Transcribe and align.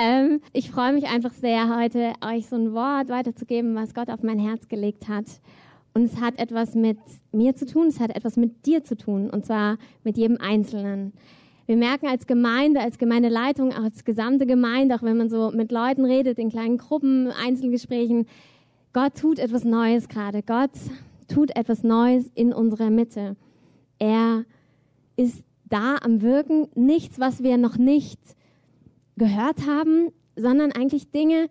Ähm, 0.00 0.42
ich 0.52 0.70
freue 0.70 0.92
mich 0.92 1.06
einfach 1.06 1.32
sehr, 1.32 1.76
heute 1.76 2.12
euch 2.24 2.46
so 2.46 2.54
ein 2.54 2.72
Wort 2.72 3.08
weiterzugeben, 3.08 3.74
was 3.74 3.94
Gott 3.94 4.10
auf 4.10 4.22
mein 4.22 4.38
Herz 4.38 4.68
gelegt 4.68 5.08
hat. 5.08 5.24
Und 5.92 6.04
es 6.04 6.20
hat 6.20 6.38
etwas 6.38 6.76
mit 6.76 6.98
mir 7.32 7.56
zu 7.56 7.66
tun, 7.66 7.88
es 7.88 7.98
hat 7.98 8.14
etwas 8.14 8.36
mit 8.36 8.64
dir 8.64 8.84
zu 8.84 8.96
tun, 8.96 9.28
und 9.28 9.44
zwar 9.44 9.76
mit 10.04 10.16
jedem 10.16 10.36
Einzelnen. 10.40 11.14
Wir 11.66 11.76
merken 11.76 12.06
als 12.06 12.28
Gemeinde, 12.28 12.80
als 12.80 12.98
Gemeindeleitung, 12.98 13.72
auch 13.72 13.82
als 13.82 14.04
gesamte 14.04 14.46
Gemeinde, 14.46 14.94
auch 14.94 15.02
wenn 15.02 15.16
man 15.16 15.28
so 15.30 15.50
mit 15.50 15.72
Leuten 15.72 16.04
redet, 16.04 16.38
in 16.38 16.48
kleinen 16.48 16.78
Gruppen, 16.78 17.32
Einzelgesprächen, 17.32 18.26
Gott 18.92 19.16
tut 19.16 19.40
etwas 19.40 19.64
Neues 19.64 20.08
gerade. 20.08 20.44
Gott 20.44 20.70
tut 21.26 21.56
etwas 21.56 21.82
Neues 21.82 22.30
in 22.36 22.52
unserer 22.52 22.90
Mitte. 22.90 23.36
Er 23.98 24.44
ist 25.16 25.42
da 25.64 25.96
am 25.96 26.22
Wirken. 26.22 26.68
Nichts, 26.76 27.18
was 27.18 27.42
wir 27.42 27.58
noch 27.58 27.76
nicht 27.76 28.20
gehört 29.18 29.66
haben, 29.66 30.10
sondern 30.36 30.72
eigentlich 30.72 31.10
Dinge, 31.10 31.48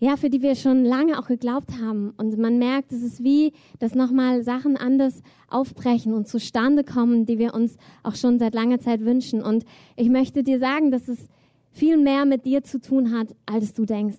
ja, 0.00 0.16
für 0.16 0.30
die 0.30 0.42
wir 0.42 0.54
schon 0.54 0.84
lange 0.84 1.18
auch 1.18 1.26
geglaubt 1.26 1.72
haben. 1.80 2.12
Und 2.16 2.38
man 2.38 2.58
merkt, 2.58 2.92
es 2.92 3.02
ist 3.02 3.24
wie, 3.24 3.52
dass 3.80 3.94
nochmal 3.94 4.42
Sachen 4.42 4.76
anders 4.76 5.22
aufbrechen 5.48 6.12
und 6.12 6.28
zustande 6.28 6.84
kommen, 6.84 7.26
die 7.26 7.38
wir 7.38 7.54
uns 7.54 7.76
auch 8.02 8.14
schon 8.14 8.38
seit 8.38 8.54
langer 8.54 8.78
Zeit 8.78 9.00
wünschen. 9.04 9.42
Und 9.42 9.64
ich 9.96 10.08
möchte 10.08 10.42
dir 10.44 10.58
sagen, 10.58 10.90
dass 10.90 11.08
es 11.08 11.28
viel 11.70 11.96
mehr 11.96 12.24
mit 12.24 12.44
dir 12.44 12.62
zu 12.62 12.80
tun 12.80 13.12
hat, 13.16 13.34
als 13.46 13.72
du 13.74 13.84
denkst. 13.84 14.18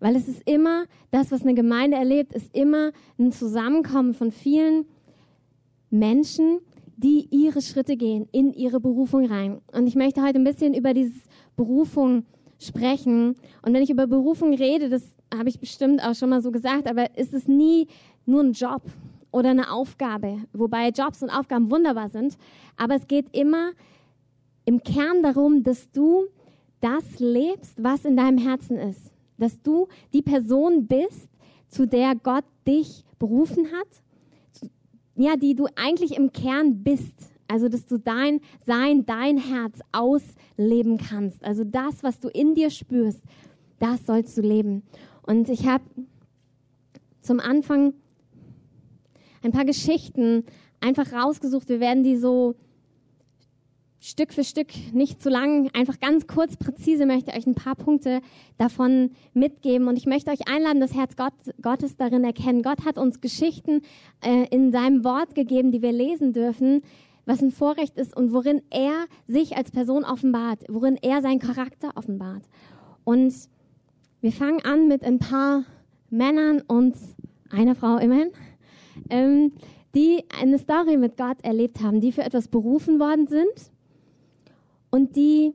Weil 0.00 0.16
es 0.16 0.26
ist 0.26 0.42
immer, 0.48 0.86
das, 1.10 1.30
was 1.30 1.42
eine 1.42 1.54
Gemeinde 1.54 1.96
erlebt, 1.96 2.34
ist 2.34 2.54
immer 2.56 2.92
ein 3.18 3.30
Zusammenkommen 3.30 4.14
von 4.14 4.32
vielen 4.32 4.86
Menschen, 5.90 6.58
die 6.96 7.28
ihre 7.30 7.62
Schritte 7.62 7.96
gehen 7.96 8.28
in 8.32 8.52
ihre 8.52 8.80
Berufung 8.80 9.26
rein. 9.26 9.60
Und 9.72 9.86
ich 9.86 9.94
möchte 9.94 10.22
heute 10.22 10.38
ein 10.38 10.44
bisschen 10.44 10.74
über 10.74 10.94
diese 10.94 11.12
Berufung 11.56 12.24
sprechen. 12.58 13.36
Und 13.62 13.74
wenn 13.74 13.82
ich 13.82 13.90
über 13.90 14.06
Berufung 14.06 14.54
rede, 14.54 14.88
das 14.88 15.02
habe 15.34 15.48
ich 15.48 15.58
bestimmt 15.58 16.02
auch 16.02 16.14
schon 16.14 16.30
mal 16.30 16.42
so 16.42 16.50
gesagt, 16.50 16.88
aber 16.88 17.16
ist 17.16 17.34
es 17.34 17.48
nie 17.48 17.88
nur 18.26 18.42
ein 18.42 18.52
Job 18.52 18.82
oder 19.30 19.50
eine 19.50 19.72
Aufgabe, 19.72 20.42
wobei 20.52 20.90
Jobs 20.90 21.22
und 21.22 21.30
Aufgaben 21.30 21.70
wunderbar 21.70 22.08
sind. 22.08 22.36
Aber 22.76 22.94
es 22.94 23.06
geht 23.08 23.34
immer 23.34 23.72
im 24.64 24.82
Kern 24.82 25.22
darum, 25.22 25.62
dass 25.62 25.90
du 25.90 26.26
das 26.80 27.18
lebst, 27.18 27.82
was 27.82 28.04
in 28.04 28.16
deinem 28.16 28.38
Herzen 28.38 28.76
ist. 28.76 29.12
Dass 29.38 29.60
du 29.62 29.88
die 30.12 30.22
Person 30.22 30.86
bist, 30.86 31.28
zu 31.68 31.86
der 31.86 32.14
Gott 32.14 32.44
dich 32.66 33.04
berufen 33.18 33.68
hat, 33.72 33.88
ja, 35.14 35.36
die 35.36 35.54
du 35.54 35.66
eigentlich 35.76 36.16
im 36.16 36.32
Kern 36.32 36.82
bist. 36.82 37.31
Also, 37.52 37.68
dass 37.68 37.84
du 37.84 37.98
dein 37.98 38.40
Sein, 38.64 39.04
dein 39.04 39.36
Herz 39.36 39.80
ausleben 39.92 40.96
kannst. 40.96 41.44
Also 41.44 41.64
das, 41.64 42.02
was 42.02 42.18
du 42.18 42.28
in 42.28 42.54
dir 42.54 42.70
spürst, 42.70 43.20
das 43.78 44.06
sollst 44.06 44.38
du 44.38 44.40
leben. 44.40 44.82
Und 45.20 45.50
ich 45.50 45.66
habe 45.66 45.84
zum 47.20 47.40
Anfang 47.40 47.92
ein 49.42 49.52
paar 49.52 49.66
Geschichten 49.66 50.44
einfach 50.80 51.12
rausgesucht. 51.12 51.68
Wir 51.68 51.78
werden 51.78 52.02
die 52.04 52.16
so 52.16 52.54
Stück 54.00 54.32
für 54.32 54.44
Stück, 54.44 54.68
nicht 54.94 55.22
zu 55.22 55.28
lang, 55.28 55.68
einfach 55.74 56.00
ganz 56.00 56.26
kurz, 56.26 56.56
präzise 56.56 57.04
möchte 57.04 57.32
ich 57.32 57.36
euch 57.36 57.46
ein 57.46 57.54
paar 57.54 57.76
Punkte 57.76 58.22
davon 58.56 59.10
mitgeben. 59.34 59.88
Und 59.88 59.98
ich 59.98 60.06
möchte 60.06 60.30
euch 60.30 60.48
einladen, 60.48 60.80
das 60.80 60.94
Herz 60.94 61.16
Gott, 61.16 61.34
Gottes 61.60 61.96
darin 61.96 62.24
erkennen. 62.24 62.62
Gott 62.62 62.86
hat 62.86 62.96
uns 62.96 63.20
Geschichten 63.20 63.82
äh, 64.24 64.46
in 64.50 64.72
seinem 64.72 65.04
Wort 65.04 65.34
gegeben, 65.34 65.70
die 65.70 65.82
wir 65.82 65.92
lesen 65.92 66.32
dürfen, 66.32 66.82
was 67.24 67.42
ein 67.42 67.50
Vorrecht 67.50 67.96
ist 67.96 68.16
und 68.16 68.32
worin 68.32 68.62
er 68.70 69.06
sich 69.26 69.56
als 69.56 69.70
Person 69.70 70.04
offenbart, 70.04 70.64
worin 70.68 70.96
er 70.96 71.22
seinen 71.22 71.38
Charakter 71.38 71.90
offenbart. 71.96 72.42
Und 73.04 73.34
wir 74.20 74.32
fangen 74.32 74.64
an 74.64 74.88
mit 74.88 75.04
ein 75.04 75.18
paar 75.18 75.64
Männern 76.10 76.62
und 76.62 76.96
einer 77.50 77.74
Frau 77.74 77.96
immerhin, 77.98 78.30
ähm, 79.10 79.52
die 79.94 80.24
eine 80.40 80.58
Story 80.58 80.96
mit 80.96 81.16
Gott 81.16 81.38
erlebt 81.42 81.80
haben, 81.80 82.00
die 82.00 82.12
für 82.12 82.22
etwas 82.22 82.48
berufen 82.48 82.98
worden 82.98 83.26
sind 83.26 83.72
und 84.90 85.16
die 85.16 85.54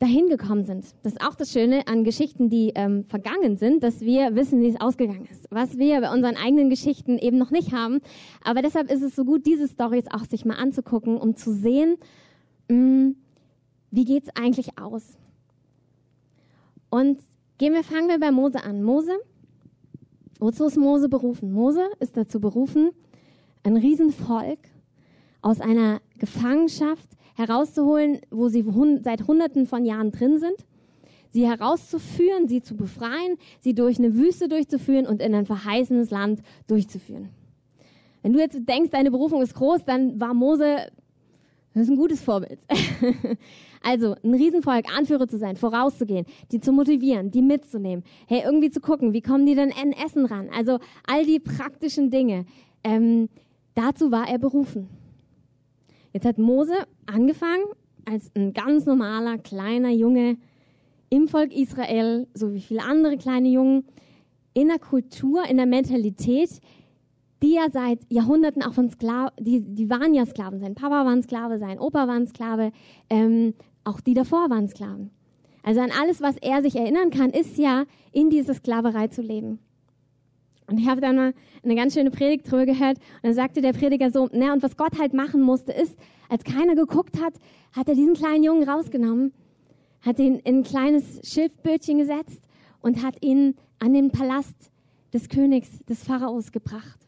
dahin 0.00 0.30
gekommen 0.30 0.64
sind. 0.64 0.86
Das 1.02 1.12
ist 1.12 1.20
auch 1.20 1.34
das 1.34 1.52
Schöne 1.52 1.86
an 1.86 2.04
Geschichten, 2.04 2.48
die 2.48 2.72
ähm, 2.74 3.04
vergangen 3.04 3.58
sind, 3.58 3.84
dass 3.84 4.00
wir 4.00 4.34
wissen, 4.34 4.62
wie 4.62 4.68
es 4.68 4.80
ausgegangen 4.80 5.28
ist. 5.30 5.46
Was 5.50 5.76
wir 5.76 6.00
bei 6.00 6.10
unseren 6.10 6.36
eigenen 6.36 6.70
Geschichten 6.70 7.18
eben 7.18 7.36
noch 7.36 7.50
nicht 7.50 7.72
haben. 7.72 8.00
Aber 8.42 8.62
deshalb 8.62 8.90
ist 8.90 9.02
es 9.02 9.14
so 9.14 9.26
gut, 9.26 9.44
diese 9.46 9.68
Stories 9.68 10.06
auch 10.10 10.24
sich 10.24 10.46
mal 10.46 10.54
anzugucken, 10.56 11.18
um 11.18 11.36
zu 11.36 11.52
sehen, 11.52 11.98
mh, 12.68 12.76
mm, 12.76 13.16
wie 13.90 14.04
geht's 14.06 14.30
eigentlich 14.34 14.78
aus. 14.78 15.18
Und 16.88 17.18
gehen 17.58 17.74
wir, 17.74 17.84
fangen 17.84 18.08
wir 18.08 18.18
bei 18.18 18.30
Mose 18.30 18.64
an. 18.64 18.82
Mose, 18.82 19.12
wozu 20.38 20.64
ist 20.64 20.78
Mose 20.78 21.10
berufen? 21.10 21.52
Mose 21.52 21.84
ist 21.98 22.16
dazu 22.16 22.40
berufen, 22.40 22.90
ein 23.64 23.76
Riesenvolk 23.76 24.60
aus 25.42 25.60
einer 25.60 26.00
Gefangenschaft 26.20 27.08
herauszuholen, 27.34 28.20
wo 28.30 28.48
sie 28.48 28.64
seit 29.02 29.26
Hunderten 29.26 29.66
von 29.66 29.84
Jahren 29.84 30.12
drin 30.12 30.38
sind, 30.38 30.56
sie 31.30 31.48
herauszuführen, 31.48 32.46
sie 32.46 32.62
zu 32.62 32.76
befreien, 32.76 33.36
sie 33.60 33.74
durch 33.74 33.98
eine 33.98 34.14
Wüste 34.14 34.48
durchzuführen 34.48 35.06
und 35.06 35.20
in 35.20 35.34
ein 35.34 35.46
verheißenes 35.46 36.10
Land 36.10 36.42
durchzuführen. 36.68 37.30
Wenn 38.22 38.34
du 38.34 38.38
jetzt 38.38 38.58
denkst, 38.68 38.90
deine 38.90 39.10
Berufung 39.10 39.42
ist 39.42 39.54
groß, 39.54 39.84
dann 39.84 40.20
war 40.20 40.34
Mose 40.34 40.90
das 41.72 41.84
ist 41.84 41.90
ein 41.90 41.96
gutes 41.96 42.20
Vorbild. 42.20 42.58
also, 43.82 44.16
ein 44.24 44.34
Riesenvolk, 44.34 44.86
Anführer 44.96 45.28
zu 45.28 45.38
sein, 45.38 45.54
vorauszugehen, 45.54 46.26
die 46.50 46.60
zu 46.60 46.72
motivieren, 46.72 47.30
die 47.30 47.42
mitzunehmen. 47.42 48.04
Hey, 48.26 48.42
irgendwie 48.44 48.70
zu 48.70 48.80
gucken, 48.80 49.12
wie 49.12 49.22
kommen 49.22 49.46
die 49.46 49.54
denn 49.54 49.72
an 49.72 49.92
Essen 49.92 50.26
ran? 50.26 50.48
Also, 50.56 50.78
all 51.06 51.24
die 51.24 51.38
praktischen 51.38 52.10
Dinge. 52.10 52.44
Ähm, 52.82 53.28
dazu 53.74 54.10
war 54.10 54.28
er 54.28 54.38
berufen. 54.38 54.88
Jetzt 56.12 56.26
hat 56.26 56.38
Mose 56.38 56.74
angefangen 57.06 57.64
als 58.04 58.30
ein 58.34 58.52
ganz 58.52 58.86
normaler 58.86 59.38
kleiner 59.38 59.90
Junge 59.90 60.36
im 61.10 61.28
Volk 61.28 61.52
Israel, 61.52 62.26
so 62.34 62.52
wie 62.52 62.60
viele 62.60 62.82
andere 62.82 63.16
kleine 63.16 63.48
Jungen, 63.48 63.84
in 64.54 64.68
der 64.68 64.78
Kultur, 64.78 65.44
in 65.48 65.56
der 65.56 65.66
Mentalität, 65.66 66.60
die 67.42 67.54
ja 67.54 67.66
seit 67.70 68.00
Jahrhunderten 68.10 68.62
auch 68.62 68.74
von 68.74 68.90
Sklaven, 68.90 69.32
die, 69.38 69.62
die 69.62 69.88
waren 69.88 70.14
ja 70.14 70.26
Sklaven. 70.26 70.58
Sein 70.58 70.74
Papa 70.74 71.04
war 71.04 71.12
ein 71.12 71.22
Sklave, 71.22 71.58
sein 71.58 71.78
Opa 71.78 72.06
war 72.06 72.14
ein 72.14 72.26
Sklave, 72.26 72.72
ähm, 73.08 73.54
auch 73.84 74.00
die 74.00 74.14
davor 74.14 74.50
waren 74.50 74.68
Sklaven. 74.68 75.10
Also 75.62 75.80
an 75.80 75.90
alles, 75.98 76.20
was 76.20 76.36
er 76.38 76.62
sich 76.62 76.76
erinnern 76.76 77.10
kann, 77.10 77.30
ist 77.30 77.58
ja 77.58 77.84
in 78.12 78.30
dieser 78.30 78.54
Sklaverei 78.54 79.08
zu 79.08 79.22
leben. 79.22 79.58
Und 80.70 80.78
ich 80.78 80.86
habe 80.86 81.00
dann 81.00 81.16
mal 81.16 81.34
eine 81.64 81.74
ganz 81.74 81.94
schöne 81.94 82.12
Predigt 82.12 82.50
drüber 82.50 82.64
gehört 82.64 82.98
und 82.98 83.24
dann 83.24 83.34
sagte 83.34 83.60
der 83.60 83.72
Prediger 83.72 84.12
so, 84.12 84.28
na 84.32 84.52
und 84.52 84.62
was 84.62 84.76
Gott 84.76 85.00
halt 85.00 85.12
machen 85.12 85.42
musste 85.42 85.72
ist, 85.72 85.98
als 86.28 86.44
keiner 86.44 86.76
geguckt 86.76 87.20
hat, 87.20 87.34
hat 87.72 87.88
er 87.88 87.96
diesen 87.96 88.14
kleinen 88.14 88.44
Jungen 88.44 88.68
rausgenommen, 88.68 89.32
hat 90.02 90.20
ihn 90.20 90.36
in 90.36 90.58
ein 90.58 90.62
kleines 90.62 91.28
Schilfbötchen 91.28 91.98
gesetzt 91.98 92.40
und 92.82 93.02
hat 93.02 93.16
ihn 93.20 93.56
an 93.80 93.94
den 93.94 94.12
Palast 94.12 94.70
des 95.12 95.28
Königs, 95.28 95.80
des 95.88 96.04
Pharaos 96.04 96.52
gebracht. 96.52 97.00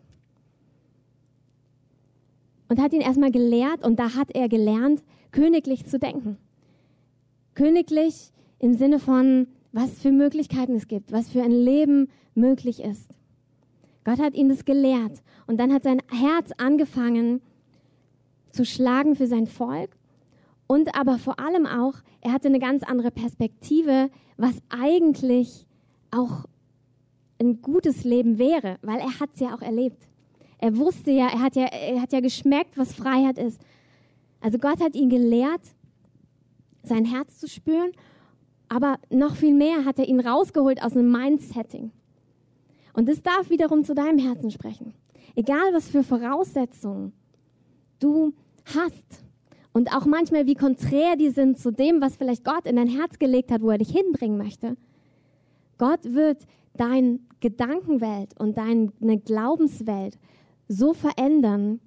Und 2.68 2.82
hat 2.82 2.92
ihn 2.92 3.00
erstmal 3.00 3.30
gelehrt 3.30 3.84
und 3.84 4.00
da 4.00 4.16
hat 4.16 4.32
er 4.34 4.48
gelernt, 4.48 5.04
königlich 5.30 5.86
zu 5.86 6.00
denken. 6.00 6.36
Königlich 7.54 8.32
im 8.58 8.74
Sinne 8.74 8.98
von, 8.98 9.46
was 9.70 10.00
für 10.00 10.10
Möglichkeiten 10.10 10.74
es 10.74 10.88
gibt, 10.88 11.12
was 11.12 11.28
für 11.28 11.44
ein 11.44 11.52
Leben 11.52 12.08
möglich 12.34 12.82
ist. 12.82 13.08
Gott 14.04 14.18
hat 14.18 14.34
ihn 14.34 14.48
das 14.48 14.64
gelehrt. 14.64 15.22
Und 15.46 15.58
dann 15.58 15.72
hat 15.72 15.84
sein 15.84 16.00
Herz 16.10 16.50
angefangen 16.58 17.40
zu 18.50 18.64
schlagen 18.64 19.16
für 19.16 19.26
sein 19.26 19.46
Volk. 19.46 19.96
Und 20.66 20.94
aber 20.94 21.18
vor 21.18 21.38
allem 21.38 21.66
auch, 21.66 21.94
er 22.20 22.32
hatte 22.32 22.48
eine 22.48 22.58
ganz 22.58 22.82
andere 22.82 23.10
Perspektive, 23.10 24.10
was 24.36 24.56
eigentlich 24.68 25.66
auch 26.10 26.46
ein 27.40 27.60
gutes 27.60 28.04
Leben 28.04 28.38
wäre, 28.38 28.78
weil 28.82 29.00
er 29.00 29.20
hat 29.20 29.30
es 29.34 29.40
ja 29.40 29.54
auch 29.54 29.62
erlebt. 29.62 30.08
Er 30.58 30.76
wusste 30.76 31.10
ja, 31.10 31.26
er 31.26 31.40
hat 31.40 31.56
ja, 31.56 31.64
er 31.64 32.00
hat 32.00 32.12
ja 32.12 32.20
geschmeckt, 32.20 32.78
was 32.78 32.94
Freiheit 32.94 33.38
ist. 33.38 33.60
Also 34.40 34.58
Gott 34.58 34.80
hat 34.80 34.94
ihn 34.94 35.10
gelehrt, 35.10 35.60
sein 36.82 37.04
Herz 37.04 37.38
zu 37.38 37.48
spüren, 37.48 37.92
aber 38.68 38.98
noch 39.10 39.36
viel 39.36 39.54
mehr 39.54 39.84
hat 39.84 39.98
er 39.98 40.08
ihn 40.08 40.20
rausgeholt 40.20 40.82
aus 40.82 40.92
einem 40.92 41.10
Mindsetting. 41.10 41.90
Und 42.92 43.08
das 43.08 43.22
darf 43.22 43.50
wiederum 43.50 43.84
zu 43.84 43.94
deinem 43.94 44.18
Herzen 44.18 44.50
sprechen. 44.50 44.94
Egal, 45.34 45.72
was 45.72 45.88
für 45.88 46.02
Voraussetzungen 46.02 47.12
du 47.98 48.34
hast 48.64 49.24
und 49.72 49.94
auch 49.94 50.04
manchmal, 50.04 50.46
wie 50.46 50.54
konträr 50.54 51.16
die 51.16 51.30
sind 51.30 51.58
zu 51.58 51.70
dem, 51.70 52.00
was 52.00 52.16
vielleicht 52.16 52.44
Gott 52.44 52.66
in 52.66 52.76
dein 52.76 52.88
Herz 52.88 53.18
gelegt 53.18 53.50
hat, 53.50 53.62
wo 53.62 53.70
er 53.70 53.78
dich 53.78 53.90
hinbringen 53.90 54.36
möchte. 54.36 54.76
Gott 55.78 56.04
wird 56.04 56.46
deine 56.74 57.20
Gedankenwelt 57.40 58.38
und 58.38 58.56
deine 58.58 59.18
Glaubenswelt 59.24 60.18
so 60.68 60.92
verändern, 60.92 61.80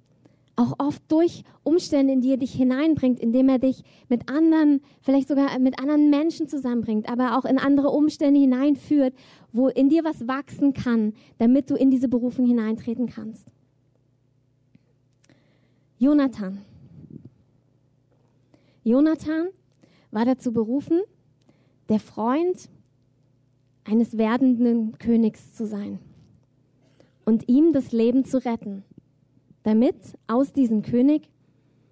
auch 0.56 0.74
oft 0.78 1.02
durch 1.12 1.44
Umstände, 1.62 2.14
in 2.14 2.22
die 2.22 2.30
er 2.30 2.38
dich 2.38 2.52
hineinbringt, 2.52 3.20
indem 3.20 3.48
er 3.50 3.58
dich 3.58 3.82
mit 4.08 4.28
anderen, 4.30 4.80
vielleicht 5.02 5.28
sogar 5.28 5.58
mit 5.58 5.78
anderen 5.78 6.08
Menschen 6.08 6.48
zusammenbringt, 6.48 7.08
aber 7.10 7.38
auch 7.38 7.44
in 7.44 7.58
andere 7.58 7.90
Umstände 7.90 8.40
hineinführt, 8.40 9.14
wo 9.52 9.68
in 9.68 9.90
dir 9.90 10.02
was 10.02 10.26
wachsen 10.26 10.72
kann, 10.72 11.12
damit 11.38 11.70
du 11.70 11.74
in 11.74 11.90
diese 11.90 12.08
Berufung 12.08 12.46
hineintreten 12.46 13.06
kannst. 13.06 13.52
Jonathan. 15.98 16.58
Jonathan 18.82 19.48
war 20.10 20.24
dazu 20.24 20.52
berufen, 20.52 21.00
der 21.88 22.00
Freund 22.00 22.70
eines 23.84 24.16
werdenden 24.16 24.98
Königs 24.98 25.54
zu 25.54 25.66
sein 25.66 25.98
und 27.24 27.48
ihm 27.48 27.72
das 27.72 27.92
Leben 27.92 28.24
zu 28.24 28.44
retten 28.44 28.84
damit 29.66 29.96
aus 30.28 30.52
diesem 30.52 30.82
König 30.82 31.28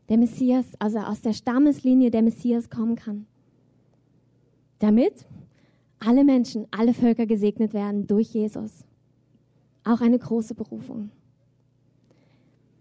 der 0.08 0.16
Messias, 0.16 0.64
also 0.78 0.98
aus 0.98 1.22
der 1.22 1.32
Stammeslinie 1.32 2.12
der 2.12 2.22
Messias 2.22 2.70
kommen 2.70 2.94
kann. 2.94 3.26
Damit 4.78 5.26
alle 5.98 6.22
Menschen, 6.22 6.68
alle 6.70 6.94
Völker 6.94 7.26
gesegnet 7.26 7.74
werden 7.74 8.06
durch 8.06 8.28
Jesus. 8.28 8.84
Auch 9.82 10.00
eine 10.00 10.20
große 10.20 10.54
Berufung. 10.54 11.10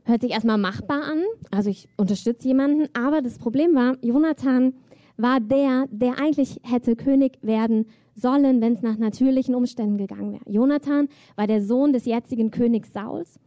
Hört 0.04 0.22
sich 0.22 0.32
erstmal 0.32 0.60
machbar 0.60 1.02
an, 1.02 1.24
also 1.50 1.72
ich 1.72 1.90
unterstütze 1.98 2.48
jemanden, 2.48 2.88
aber 2.94 3.24
das 3.24 3.40
Problem 3.40 3.74
war, 3.74 3.98
Jonathan 4.04 4.76
war 5.18 5.40
der, 5.40 5.88
der 5.90 6.20
eigentlich 6.20 6.60
hätte 6.62 6.96
König 6.96 7.40
werden 7.42 7.88
sollen, 8.14 8.62
wenn 8.62 8.74
es 8.74 8.84
nach 8.84 9.00
natürlichen 9.00 9.56
Umständen 9.56 9.98
gegangen 9.98 10.34
wäre. 10.34 10.44
Jonathan 10.48 11.08
war 11.36 11.48
der 11.48 11.64
Sohn 11.64 11.94
des 11.94 12.06
jetzigen 12.06 12.52
Königs 12.52 12.94
Sauls 12.94 13.40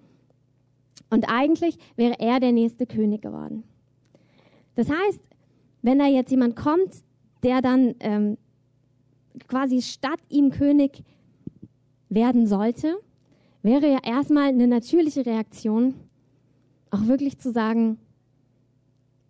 und 1.11 1.25
eigentlich 1.29 1.79
wäre 1.97 2.19
er 2.19 2.41
der 2.41 2.53
nächste 2.53 2.87
König 2.87 3.23
geworden. 3.23 3.65
Das 4.75 4.89
heißt, 4.91 5.21
wenn 5.83 5.99
da 5.99 6.07
jetzt 6.07 6.31
jemand 6.31 6.57
kommt, 6.57 7.03
der 7.43 7.63
dann 7.63 7.95
ähm, 8.01 8.39
quasi 9.49 9.83
statt 9.83 10.21
ihm 10.29 10.51
König 10.51 11.03
werden 12.09 12.47
sollte, 12.47 12.97
wäre 13.63 13.91
ja 13.91 13.99
erstmal 14.03 14.49
eine 14.49 14.67
natürliche 14.67 15.27
Reaktion, 15.27 15.95
auch 16.91 17.07
wirklich 17.07 17.39
zu 17.39 17.53
sagen, 17.53 17.99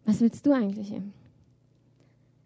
was 0.05 0.21
willst 0.21 0.47
du 0.47 0.53
eigentlich? 0.53 0.93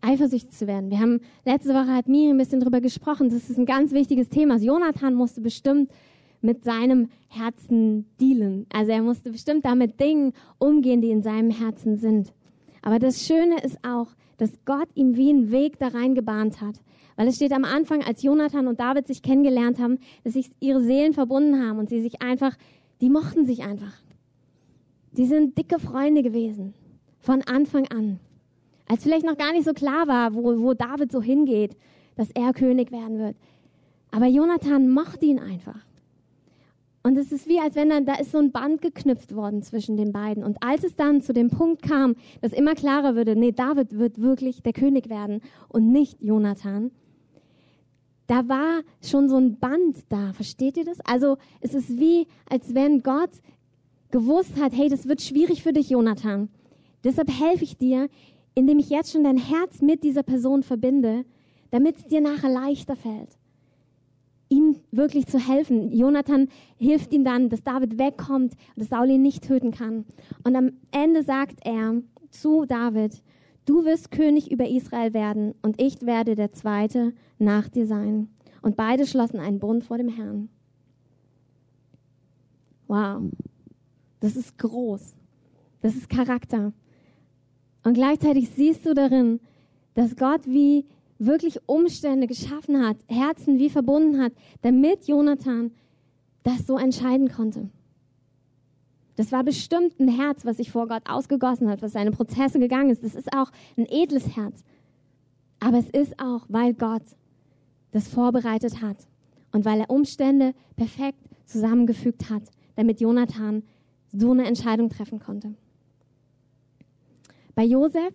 Eifersüchtig 0.00 0.50
zu 0.50 0.66
werden. 0.66 0.90
Wir 0.90 0.98
haben 0.98 1.20
letzte 1.44 1.74
Woche 1.74 1.92
hat 1.94 2.08
Miri 2.08 2.30
ein 2.30 2.38
bisschen 2.38 2.60
darüber 2.60 2.80
gesprochen. 2.80 3.28
Das 3.28 3.50
ist 3.50 3.58
ein 3.58 3.66
ganz 3.66 3.92
wichtiges 3.92 4.30
Thema. 4.30 4.56
Jonathan 4.56 5.14
musste 5.14 5.42
bestimmt 5.42 5.90
mit 6.40 6.64
seinem 6.64 7.08
Herzen 7.28 8.06
dealen. 8.20 8.66
Also 8.72 8.92
er 8.92 9.02
musste 9.02 9.30
bestimmt 9.30 9.64
damit 9.64 10.00
Dingen 10.00 10.32
umgehen, 10.58 11.00
die 11.00 11.10
in 11.10 11.22
seinem 11.22 11.50
Herzen 11.50 11.96
sind. 11.96 12.32
Aber 12.82 12.98
das 12.98 13.26
Schöne 13.26 13.60
ist 13.62 13.78
auch, 13.84 14.08
dass 14.38 14.58
Gott 14.64 14.88
ihm 14.94 15.16
wie 15.16 15.30
einen 15.30 15.50
Weg 15.50 15.78
da 15.78 15.88
rein 15.88 16.14
gebahnt 16.14 16.60
hat. 16.60 16.76
Weil 17.16 17.28
es 17.28 17.36
steht 17.36 17.52
am 17.52 17.64
Anfang, 17.64 18.02
als 18.02 18.22
Jonathan 18.22 18.66
und 18.66 18.80
David 18.80 19.06
sich 19.06 19.22
kennengelernt 19.22 19.78
haben, 19.78 19.98
dass 20.24 20.32
sich 20.32 20.50
ihre 20.60 20.80
Seelen 20.80 21.12
verbunden 21.12 21.62
haben 21.62 21.78
und 21.78 21.90
sie 21.90 22.00
sich 22.00 22.22
einfach, 22.22 22.56
die 23.02 23.10
mochten 23.10 23.44
sich 23.44 23.62
einfach. 23.62 23.92
Die 25.12 25.26
sind 25.26 25.58
dicke 25.58 25.78
Freunde 25.78 26.22
gewesen. 26.22 26.72
Von 27.18 27.42
Anfang 27.42 27.86
an. 27.88 28.18
Als 28.88 29.02
vielleicht 29.02 29.26
noch 29.26 29.36
gar 29.36 29.52
nicht 29.52 29.64
so 29.64 29.74
klar 29.74 30.08
war, 30.08 30.34
wo, 30.34 30.58
wo 30.60 30.72
David 30.72 31.12
so 31.12 31.20
hingeht, 31.20 31.76
dass 32.16 32.30
er 32.30 32.54
König 32.54 32.90
werden 32.90 33.18
wird. 33.18 33.36
Aber 34.10 34.26
Jonathan 34.26 34.88
mochte 34.88 35.26
ihn 35.26 35.38
einfach. 35.38 35.78
Und 37.02 37.16
es 37.16 37.32
ist 37.32 37.48
wie, 37.48 37.58
als 37.58 37.76
wenn 37.76 37.88
dann, 37.88 38.04
da 38.04 38.14
ist 38.14 38.30
so 38.30 38.38
ein 38.38 38.52
Band 38.52 38.82
geknüpft 38.82 39.34
worden 39.34 39.62
zwischen 39.62 39.96
den 39.96 40.12
beiden. 40.12 40.44
Und 40.44 40.62
als 40.62 40.84
es 40.84 40.96
dann 40.96 41.22
zu 41.22 41.32
dem 41.32 41.48
Punkt 41.48 41.82
kam, 41.82 42.14
dass 42.42 42.52
immer 42.52 42.74
klarer 42.74 43.14
würde, 43.14 43.36
nee, 43.36 43.52
David 43.52 43.98
wird 43.98 44.20
wirklich 44.20 44.62
der 44.62 44.74
König 44.74 45.08
werden 45.08 45.40
und 45.68 45.90
nicht 45.90 46.20
Jonathan, 46.20 46.90
da 48.26 48.46
war 48.48 48.82
schon 49.02 49.28
so 49.28 49.38
ein 49.38 49.58
Band 49.58 50.04
da. 50.10 50.32
Versteht 50.34 50.76
ihr 50.76 50.84
das? 50.84 51.00
Also 51.00 51.38
es 51.60 51.74
ist 51.74 51.98
wie, 51.98 52.26
als 52.48 52.74
wenn 52.74 53.02
Gott 53.02 53.30
gewusst 54.10 54.60
hat, 54.60 54.72
hey, 54.76 54.88
das 54.88 55.08
wird 55.08 55.22
schwierig 55.22 55.62
für 55.62 55.72
dich, 55.72 55.90
Jonathan. 55.90 56.50
Deshalb 57.02 57.30
helfe 57.30 57.64
ich 57.64 57.78
dir, 57.78 58.08
indem 58.54 58.78
ich 58.78 58.90
jetzt 58.90 59.12
schon 59.12 59.24
dein 59.24 59.38
Herz 59.38 59.80
mit 59.80 60.04
dieser 60.04 60.22
Person 60.22 60.62
verbinde, 60.62 61.24
damit 61.70 61.96
es 61.96 62.04
dir 62.04 62.20
nachher 62.20 62.50
leichter 62.50 62.94
fällt 62.94 63.39
ihm 64.50 64.76
wirklich 64.90 65.26
zu 65.26 65.38
helfen. 65.38 65.90
Jonathan 65.92 66.48
hilft 66.76 67.14
ihm 67.14 67.24
dann, 67.24 67.48
dass 67.48 67.62
David 67.62 67.98
wegkommt, 67.98 68.54
dass 68.76 68.88
Saul 68.88 69.08
ihn 69.08 69.22
nicht 69.22 69.44
töten 69.44 69.70
kann. 69.70 70.04
Und 70.44 70.56
am 70.56 70.72
Ende 70.90 71.22
sagt 71.22 71.60
er 71.64 72.02
zu 72.30 72.66
David, 72.66 73.22
du 73.64 73.84
wirst 73.84 74.10
König 74.10 74.50
über 74.50 74.68
Israel 74.68 75.14
werden 75.14 75.54
und 75.62 75.80
ich 75.80 76.02
werde 76.02 76.34
der 76.34 76.52
Zweite 76.52 77.14
nach 77.38 77.68
dir 77.68 77.86
sein. 77.86 78.28
Und 78.60 78.76
beide 78.76 79.06
schlossen 79.06 79.40
einen 79.40 79.60
Bund 79.60 79.84
vor 79.84 79.96
dem 79.96 80.08
Herrn. 80.08 80.50
Wow, 82.88 83.22
das 84.18 84.36
ist 84.36 84.58
groß. 84.58 85.14
Das 85.80 85.94
ist 85.94 86.10
Charakter. 86.10 86.72
Und 87.84 87.94
gleichzeitig 87.94 88.50
siehst 88.50 88.84
du 88.84 88.94
darin, 88.94 89.40
dass 89.94 90.16
Gott 90.16 90.46
wie 90.46 90.84
wirklich 91.20 91.58
Umstände 91.66 92.26
geschaffen 92.26 92.84
hat, 92.84 92.96
Herzen 93.06 93.58
wie 93.58 93.70
verbunden 93.70 94.20
hat, 94.20 94.32
damit 94.62 95.06
Jonathan 95.06 95.70
das 96.42 96.66
so 96.66 96.78
entscheiden 96.78 97.30
konnte. 97.30 97.68
Das 99.16 99.30
war 99.30 99.44
bestimmt 99.44 100.00
ein 100.00 100.08
Herz, 100.08 100.46
was 100.46 100.56
sich 100.56 100.70
vor 100.70 100.88
Gott 100.88 101.02
ausgegossen 101.06 101.68
hat, 101.68 101.82
was 101.82 101.92
seine 101.92 102.10
Prozesse 102.10 102.58
gegangen 102.58 102.88
ist. 102.90 103.04
Das 103.04 103.14
ist 103.14 103.32
auch 103.36 103.50
ein 103.76 103.86
edles 103.86 104.34
Herz. 104.34 104.64
Aber 105.58 105.78
es 105.78 105.90
ist 105.90 106.18
auch, 106.18 106.46
weil 106.48 106.72
Gott 106.72 107.02
das 107.90 108.08
vorbereitet 108.08 108.80
hat 108.80 108.96
und 109.52 109.66
weil 109.66 109.80
er 109.80 109.90
Umstände 109.90 110.54
perfekt 110.76 111.18
zusammengefügt 111.44 112.30
hat, 112.30 112.44
damit 112.76 113.00
Jonathan 113.00 113.62
so 114.10 114.30
eine 114.30 114.46
Entscheidung 114.46 114.88
treffen 114.88 115.18
konnte. 115.18 115.54
Bei 117.54 117.64
Josef, 117.64 118.14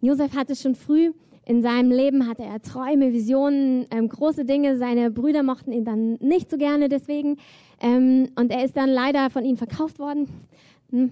Josef 0.00 0.34
hatte 0.34 0.56
schon 0.56 0.74
früh 0.74 1.12
in 1.44 1.62
seinem 1.62 1.90
Leben 1.90 2.28
hatte 2.28 2.44
er 2.44 2.62
Träume, 2.62 3.12
Visionen, 3.12 3.86
ähm, 3.90 4.08
große 4.08 4.44
Dinge. 4.44 4.76
Seine 4.76 5.10
Brüder 5.10 5.42
mochten 5.42 5.72
ihn 5.72 5.84
dann 5.84 6.14
nicht 6.20 6.50
so 6.50 6.56
gerne 6.56 6.88
deswegen. 6.88 7.38
Ähm, 7.80 8.28
und 8.36 8.52
er 8.52 8.64
ist 8.64 8.76
dann 8.76 8.88
leider 8.88 9.28
von 9.28 9.44
ihnen 9.44 9.56
verkauft 9.56 9.98
worden. 9.98 10.28
Hm. 10.90 11.10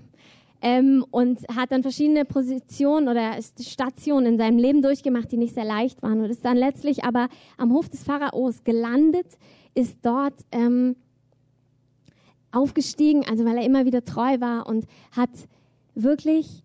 Ähm, 0.63 1.05
und 1.11 1.41
hat 1.57 1.73
dann 1.73 1.83
verschiedene 1.83 2.25
Positionen 2.27 3.09
oder 3.09 3.39
Stationen 3.61 4.27
in 4.27 4.39
seinem 4.39 4.59
Leben 4.59 4.83
durchgemacht, 4.83 5.33
die 5.33 5.39
nicht 5.39 5.55
sehr 5.55 5.65
leicht 5.65 6.03
waren. 6.03 6.21
Und 6.21 6.31
ist 6.31 6.45
dann 6.45 6.57
letztlich 6.57 7.03
aber 7.03 7.29
am 7.57 7.73
Hof 7.73 7.89
des 7.89 8.05
Pharaos 8.05 8.63
gelandet, 8.63 9.27
ist 9.75 9.99
dort 10.03 10.35
ähm, 10.53 10.97
aufgestiegen, 12.53 13.25
also 13.29 13.45
weil 13.45 13.57
er 13.57 13.65
immer 13.65 13.87
wieder 13.87 14.05
treu 14.05 14.39
war 14.41 14.69
und 14.69 14.85
hat 15.13 15.31
wirklich 15.95 16.63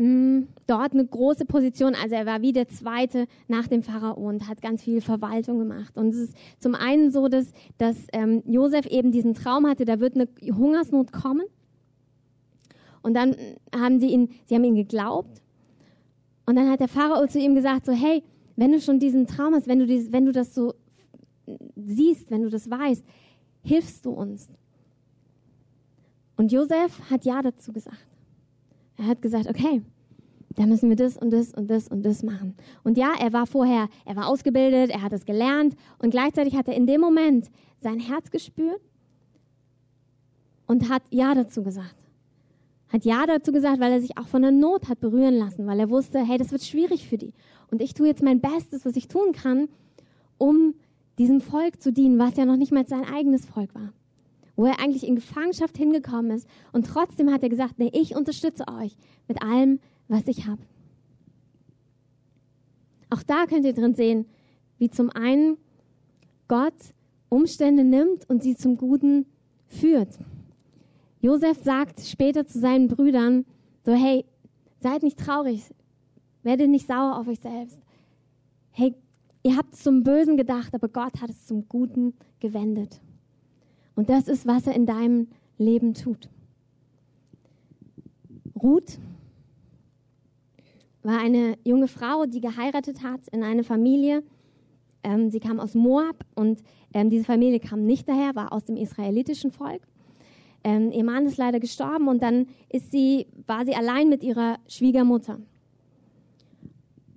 Mm, 0.00 0.48
dort 0.66 0.94
eine 0.94 1.04
große 1.04 1.44
Position. 1.44 1.94
Also 1.94 2.14
er 2.14 2.24
war 2.24 2.40
wie 2.40 2.54
der 2.54 2.68
Zweite 2.68 3.26
nach 3.48 3.66
dem 3.66 3.82
Pharao 3.82 4.14
und 4.14 4.48
hat 4.48 4.62
ganz 4.62 4.82
viel 4.82 5.02
Verwaltung 5.02 5.58
gemacht. 5.58 5.98
Und 5.98 6.08
es 6.08 6.16
ist 6.16 6.36
zum 6.58 6.74
einen 6.74 7.10
so, 7.10 7.28
dass, 7.28 7.52
dass 7.76 8.06
ähm, 8.14 8.42
Josef 8.46 8.86
eben 8.86 9.12
diesen 9.12 9.34
Traum 9.34 9.66
hatte, 9.66 9.84
da 9.84 10.00
wird 10.00 10.14
eine 10.14 10.26
Hungersnot 10.56 11.12
kommen. 11.12 11.44
Und 13.02 13.12
dann 13.12 13.36
haben 13.74 14.00
sie 14.00 14.06
ihn, 14.06 14.30
sie 14.46 14.54
haben 14.54 14.64
ihn 14.64 14.74
geglaubt. 14.74 15.42
Und 16.46 16.56
dann 16.56 16.70
hat 16.70 16.80
der 16.80 16.88
Pharao 16.88 17.26
zu 17.26 17.38
ihm 17.38 17.54
gesagt, 17.54 17.84
so, 17.84 17.92
hey, 17.92 18.22
wenn 18.56 18.72
du 18.72 18.80
schon 18.80 19.00
diesen 19.00 19.26
Traum 19.26 19.54
hast, 19.54 19.68
wenn 19.68 19.80
du, 19.80 19.86
dieses, 19.86 20.12
wenn 20.12 20.24
du 20.24 20.32
das 20.32 20.54
so 20.54 20.72
siehst, 21.76 22.30
wenn 22.30 22.42
du 22.42 22.48
das 22.48 22.70
weißt, 22.70 23.04
hilfst 23.64 24.06
du 24.06 24.12
uns. 24.12 24.48
Und 26.38 26.52
Josef 26.52 27.10
hat 27.10 27.26
Ja 27.26 27.42
dazu 27.42 27.70
gesagt. 27.70 28.09
Er 29.00 29.06
hat 29.06 29.22
gesagt, 29.22 29.48
okay, 29.48 29.80
da 30.56 30.66
müssen 30.66 30.90
wir 30.90 30.96
das 30.96 31.16
und 31.16 31.30
das 31.30 31.54
und 31.54 31.70
das 31.70 31.88
und 31.88 32.02
das 32.02 32.22
machen. 32.22 32.54
Und 32.84 32.98
ja, 32.98 33.14
er 33.18 33.32
war 33.32 33.46
vorher, 33.46 33.88
er 34.04 34.14
war 34.14 34.28
ausgebildet, 34.28 34.90
er 34.90 35.00
hat 35.00 35.14
es 35.14 35.24
gelernt 35.24 35.74
und 36.00 36.10
gleichzeitig 36.10 36.54
hat 36.54 36.68
er 36.68 36.74
in 36.74 36.86
dem 36.86 37.00
Moment 37.00 37.50
sein 37.78 37.98
Herz 37.98 38.30
gespürt 38.30 38.82
und 40.66 40.90
hat 40.90 41.02
Ja 41.08 41.34
dazu 41.34 41.62
gesagt. 41.62 41.94
Hat 42.88 43.06
Ja 43.06 43.24
dazu 43.24 43.52
gesagt, 43.52 43.80
weil 43.80 43.92
er 43.92 44.02
sich 44.02 44.18
auch 44.18 44.28
von 44.28 44.42
der 44.42 44.50
Not 44.50 44.90
hat 44.90 45.00
berühren 45.00 45.38
lassen, 45.38 45.66
weil 45.66 45.80
er 45.80 45.88
wusste, 45.88 46.18
hey, 46.18 46.36
das 46.36 46.52
wird 46.52 46.62
schwierig 46.62 47.08
für 47.08 47.16
die. 47.16 47.32
Und 47.70 47.80
ich 47.80 47.94
tue 47.94 48.06
jetzt 48.06 48.22
mein 48.22 48.42
Bestes, 48.42 48.84
was 48.84 48.96
ich 48.96 49.08
tun 49.08 49.32
kann, 49.32 49.68
um 50.36 50.74
diesem 51.16 51.40
Volk 51.40 51.80
zu 51.80 51.90
dienen, 51.90 52.18
was 52.18 52.36
ja 52.36 52.44
noch 52.44 52.56
nicht 52.56 52.72
mal 52.72 52.86
sein 52.86 53.06
eigenes 53.06 53.46
Volk 53.46 53.74
war 53.74 53.94
wo 54.60 54.66
er 54.66 54.78
eigentlich 54.78 55.06
in 55.06 55.14
Gefangenschaft 55.14 55.78
hingekommen 55.78 56.32
ist. 56.32 56.46
Und 56.70 56.86
trotzdem 56.86 57.32
hat 57.32 57.42
er 57.42 57.48
gesagt, 57.48 57.78
nee, 57.78 57.90
ich 57.94 58.14
unterstütze 58.14 58.68
euch 58.68 58.94
mit 59.26 59.40
allem, 59.42 59.80
was 60.06 60.26
ich 60.26 60.46
habe. 60.46 60.60
Auch 63.08 63.22
da 63.22 63.46
könnt 63.46 63.64
ihr 63.64 63.72
drin 63.72 63.94
sehen, 63.94 64.26
wie 64.76 64.90
zum 64.90 65.08
einen 65.08 65.56
Gott 66.46 66.74
Umstände 67.30 67.84
nimmt 67.84 68.28
und 68.28 68.42
sie 68.42 68.54
zum 68.54 68.76
Guten 68.76 69.24
führt. 69.66 70.18
Josef 71.22 71.64
sagt 71.64 72.00
später 72.02 72.46
zu 72.46 72.58
seinen 72.58 72.88
Brüdern 72.88 73.46
so, 73.86 73.92
hey, 73.92 74.26
seid 74.78 75.02
nicht 75.02 75.18
traurig, 75.18 75.62
werdet 76.42 76.68
nicht 76.68 76.86
sauer 76.86 77.18
auf 77.18 77.28
euch 77.28 77.40
selbst. 77.40 77.80
Hey, 78.72 78.94
ihr 79.42 79.56
habt 79.56 79.74
zum 79.74 80.02
Bösen 80.02 80.36
gedacht, 80.36 80.74
aber 80.74 80.88
Gott 80.88 81.22
hat 81.22 81.30
es 81.30 81.46
zum 81.46 81.66
Guten 81.66 82.12
gewendet. 82.40 83.00
Und 84.00 84.08
das 84.08 84.28
ist, 84.28 84.46
was 84.46 84.66
er 84.66 84.74
in 84.74 84.86
deinem 84.86 85.28
Leben 85.58 85.92
tut. 85.92 86.30
Ruth 88.56 88.98
war 91.02 91.18
eine 91.18 91.58
junge 91.64 91.86
Frau, 91.86 92.24
die 92.24 92.40
geheiratet 92.40 93.02
hat 93.02 93.28
in 93.30 93.42
eine 93.42 93.62
Familie. 93.62 94.22
Ähm, 95.02 95.28
sie 95.28 95.38
kam 95.38 95.60
aus 95.60 95.74
Moab 95.74 96.24
und 96.34 96.62
ähm, 96.94 97.10
diese 97.10 97.24
Familie 97.24 97.60
kam 97.60 97.84
nicht 97.84 98.08
daher, 98.08 98.34
war 98.34 98.54
aus 98.54 98.64
dem 98.64 98.78
israelitischen 98.78 99.50
Volk. 99.50 99.82
Ähm, 100.64 100.92
ihr 100.92 101.04
Mann 101.04 101.26
ist 101.26 101.36
leider 101.36 101.60
gestorben 101.60 102.08
und 102.08 102.22
dann 102.22 102.46
ist 102.70 102.90
sie, 102.90 103.26
war 103.46 103.66
sie 103.66 103.74
allein 103.74 104.08
mit 104.08 104.22
ihrer 104.22 104.56
Schwiegermutter. 104.66 105.38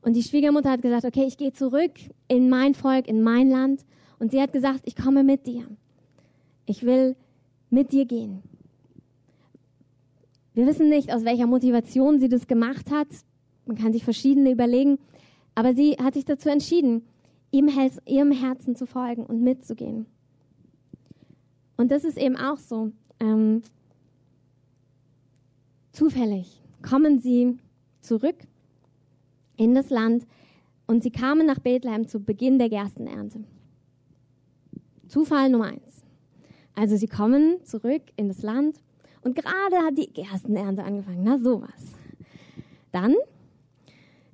Und 0.01 0.17
die 0.17 0.23
Schwiegermutter 0.23 0.71
hat 0.71 0.81
gesagt, 0.81 1.05
okay, 1.05 1.23
ich 1.27 1.37
gehe 1.37 1.53
zurück 1.53 1.93
in 2.27 2.49
mein 2.49 2.73
Volk, 2.73 3.07
in 3.07 3.21
mein 3.21 3.49
Land. 3.49 3.85
Und 4.19 4.31
sie 4.31 4.41
hat 4.41 4.51
gesagt, 4.51 4.81
ich 4.83 4.97
komme 4.97 5.23
mit 5.23 5.47
dir. 5.47 5.65
Ich 6.65 6.83
will 6.83 7.15
mit 7.69 7.91
dir 7.91 8.05
gehen. 8.05 8.43
Wir 10.53 10.67
wissen 10.67 10.89
nicht, 10.89 11.11
aus 11.11 11.25
welcher 11.25 11.47
Motivation 11.47 12.19
sie 12.19 12.29
das 12.29 12.47
gemacht 12.47 12.91
hat. 12.91 13.07
Man 13.65 13.77
kann 13.77 13.93
sich 13.93 14.03
verschiedene 14.03 14.51
überlegen. 14.51 14.99
Aber 15.55 15.73
sie 15.73 15.93
hat 15.93 16.13
sich 16.13 16.25
dazu 16.25 16.49
entschieden, 16.49 17.03
ihrem 17.51 18.31
Herzen 18.31 18.75
zu 18.75 18.85
folgen 18.85 19.25
und 19.25 19.41
mitzugehen. 19.41 20.05
Und 21.77 21.91
das 21.91 22.03
ist 22.03 22.17
eben 22.17 22.37
auch 22.37 22.57
so. 22.57 22.91
Ähm, 23.19 23.61
zufällig 25.91 26.61
kommen 26.81 27.19
sie 27.19 27.57
zurück 28.01 28.35
in 29.57 29.73
das 29.75 29.89
Land 29.89 30.25
und 30.87 31.03
sie 31.03 31.11
kamen 31.11 31.45
nach 31.45 31.59
Bethlehem 31.59 32.07
zu 32.07 32.19
Beginn 32.19 32.59
der 32.59 32.69
Gerstenernte. 32.69 33.43
Zufall 35.07 35.49
Nummer 35.49 35.65
eins. 35.65 35.92
Also 36.75 36.95
sie 36.95 37.07
kommen 37.07 37.63
zurück 37.63 38.01
in 38.15 38.27
das 38.27 38.41
Land 38.41 38.77
und 39.21 39.35
gerade 39.35 39.77
hat 39.77 39.97
die 39.97 40.11
Gerstenernte 40.11 40.83
angefangen. 40.83 41.23
Na 41.23 41.37
sowas. 41.37 41.93
Dann 42.91 43.15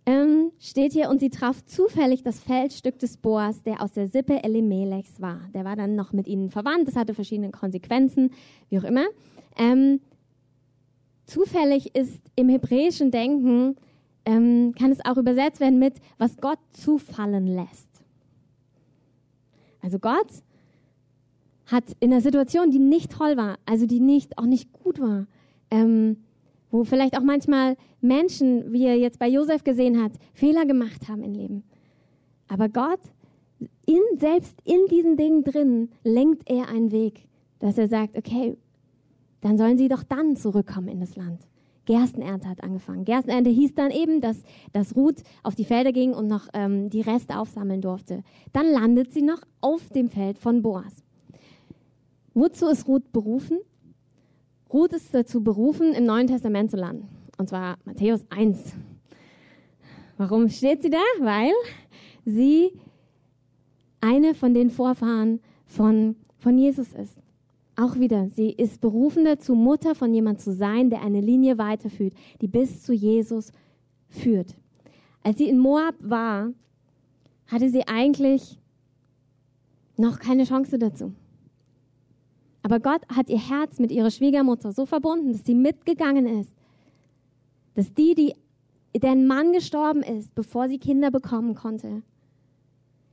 ähm, 0.06 0.52
steht 0.60 0.94
hier, 0.94 1.10
und 1.10 1.20
sie 1.20 1.30
traf 1.30 1.64
zufällig 1.66 2.24
das 2.24 2.40
Feldstück 2.40 2.98
des 2.98 3.18
Boas, 3.18 3.62
der 3.62 3.82
aus 3.82 3.92
der 3.92 4.08
Sippe 4.08 4.44
Elimelechs 4.44 5.22
war. 5.22 5.40
Der 5.54 5.66
war 5.66 5.76
dann 5.76 5.96
noch 5.96 6.14
mit 6.14 6.28
ihnen 6.28 6.50
verwandt, 6.50 6.88
das 6.88 6.96
hatte 6.96 7.14
verschiedene 7.14 7.52
Konsequenzen, 7.52 8.32
wie 8.70 8.80
auch 8.80 8.84
immer. 8.84 9.06
Ähm, 9.56 10.02
zufällig 11.26 11.96
ist 11.96 12.20
im 12.36 12.50
hebräischen 12.50 13.12
Denken, 13.12 13.76
ähm, 14.26 14.74
kann 14.78 14.92
es 14.92 15.04
auch 15.06 15.18
übersetzt 15.18 15.60
werden 15.60 15.78
mit, 15.78 15.96
was 16.18 16.38
Gott 16.38 16.60
zufallen 16.72 17.46
lässt. 17.46 17.90
Also 19.82 20.00
Gott 20.00 20.28
hat 21.72 21.84
in 22.00 22.12
einer 22.12 22.22
Situation, 22.22 22.72
die 22.72 22.80
nicht 22.80 23.12
toll 23.12 23.38
war, 23.38 23.58
also 23.66 23.86
die 23.86 24.00
nicht, 24.00 24.38
auch 24.38 24.46
nicht 24.46 24.72
gut 24.74 25.00
war, 25.00 25.28
ähm, 25.72 26.18
wo 26.72 26.84
vielleicht 26.84 27.18
auch 27.18 27.24
manchmal 27.24 27.78
Menschen, 28.02 28.72
wie 28.72 28.86
er 28.86 28.98
jetzt 28.98 29.20
bei 29.20 29.28
Josef 29.28 29.64
gesehen 29.64 30.02
hat, 30.02 30.12
Fehler 30.34 30.66
gemacht 30.66 31.08
haben 31.08 31.24
im 31.24 31.34
Leben. 31.34 31.64
Aber 32.48 32.70
Gott, 32.70 33.02
in, 33.86 34.02
selbst 34.18 34.56
in 34.66 34.86
diesen 34.90 35.18
Dingen 35.18 35.44
drin, 35.44 35.90
lenkt 36.04 36.50
er 36.50 36.70
einen 36.70 36.92
Weg, 36.92 37.28
dass 37.60 37.78
er 37.78 37.88
sagt, 37.88 38.18
okay, 38.18 38.58
dann 39.42 39.58
sollen 39.58 39.78
sie 39.78 39.88
doch 39.88 40.04
dann 40.04 40.36
zurückkommen 40.36 40.88
in 40.88 41.00
das 41.00 41.16
Land. 41.16 41.42
Gerstenernte 41.86 42.48
hat 42.48 42.64
angefangen. 42.64 43.04
Gerstenernte 43.04 43.50
hieß 43.50 43.74
dann 43.74 43.90
eben, 43.90 44.22
dass, 44.22 44.44
dass 44.74 44.96
Ruth 44.96 45.24
auf 45.42 45.56
die 45.56 45.66
Felder 45.66 45.92
ging 45.92 46.14
und 46.14 46.28
noch 46.28 46.48
ähm, 46.54 46.90
die 46.90 47.02
Reste 47.02 47.40
aufsammeln 47.40 47.82
durfte. 47.82 48.24
Dann 48.54 48.72
landet 48.72 49.12
sie 49.12 49.24
noch 49.24 49.42
auf 49.60 49.90
dem 49.90 50.08
Feld 50.08 50.38
von 50.38 50.62
Boas. 50.62 51.04
Wozu 52.34 52.68
ist 52.68 52.88
Ruth 52.88 53.12
berufen? 53.12 53.60
Ruth 54.72 54.94
ist 54.94 55.14
dazu 55.14 55.44
berufen, 55.44 55.94
im 55.94 56.06
Neuen 56.06 56.28
Testament 56.28 56.72
zu 56.72 56.78
landen. 56.78 57.08
Und 57.38 57.50
zwar 57.50 57.78
Matthäus 57.86 58.26
1. 58.30 58.74
Warum 60.18 60.50
steht 60.50 60.82
sie 60.82 60.90
da? 60.90 61.00
Weil 61.20 61.52
sie 62.26 62.74
eine 64.02 64.36
von 64.36 64.54
den 64.54 64.70
Vorfahren 64.70 65.40
von, 65.66 66.16
von 66.38 66.58
Jesus 66.58 66.94
ist. 66.94 67.20
Auch 67.76 67.96
wieder, 67.96 68.28
sie 68.28 68.50
ist 68.52 68.82
berufen 68.82 69.24
dazu, 69.24 69.56
Mutter 69.56 69.96
von 69.96 70.14
jemand 70.14 70.42
zu 70.42 70.52
sein, 70.52 70.90
der 70.90 71.02
eine 71.02 71.22
Linie 71.22 71.58
weiterführt, 71.58 72.14
die 72.42 72.48
bis 72.48 72.84
zu 72.84 72.92
Jesus 72.92 73.54
führt. 74.10 74.56
Als 75.24 75.38
sie 75.38 75.48
in 75.48 75.58
Moab 75.58 75.96
war, 76.00 76.52
hatte 77.48 77.70
sie 77.70 77.88
eigentlich 77.88 78.60
noch 79.96 80.20
keine 80.20 80.44
Chance 80.44 80.78
dazu. 80.78 81.14
Aber 82.62 82.80
Gott 82.80 83.02
hat 83.14 83.30
ihr 83.30 83.40
Herz 83.40 83.80
mit 83.80 83.92
ihrer 83.92 84.12
Schwiegermutter 84.12 84.72
so 84.72 84.86
verbunden, 84.86 85.32
dass 85.32 85.46
sie 85.46 85.56
mitgegangen 85.56 86.26
ist. 86.26 86.54
Dass 87.76 87.94
die, 87.94 88.16
die, 88.16 88.36
deren 88.98 89.28
Mann 89.28 89.54
gestorben 89.54 90.04
ist, 90.04 90.36
bevor 90.36 90.68
sie 90.68 90.78
Kinder 90.78 91.12
bekommen 91.12 91.56
konnte, 91.56 92.04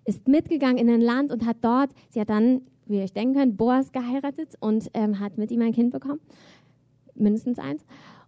ist 0.04 0.28
mitgegangen 0.28 0.78
in 0.78 0.88
ein 0.88 1.00
Land 1.00 1.32
und 1.32 1.44
hat 1.46 1.58
dort, 1.60 1.90
sie 2.10 2.20
hat 2.20 2.30
dann, 2.30 2.62
wie 2.86 2.96
ihr 2.96 3.02
euch 3.02 3.12
denken 3.12 3.34
könnt, 3.34 3.56
Boas 3.56 3.92
geheiratet 3.92 4.54
und 4.60 4.90
ähm, 4.94 5.20
hat 5.20 5.38
mit 5.38 5.50
ihm 5.50 5.62
ein 5.62 5.72
Kind 5.72 5.92
bekommen, 5.92 6.20
mindestens 7.14 7.58
eins, 7.58 7.84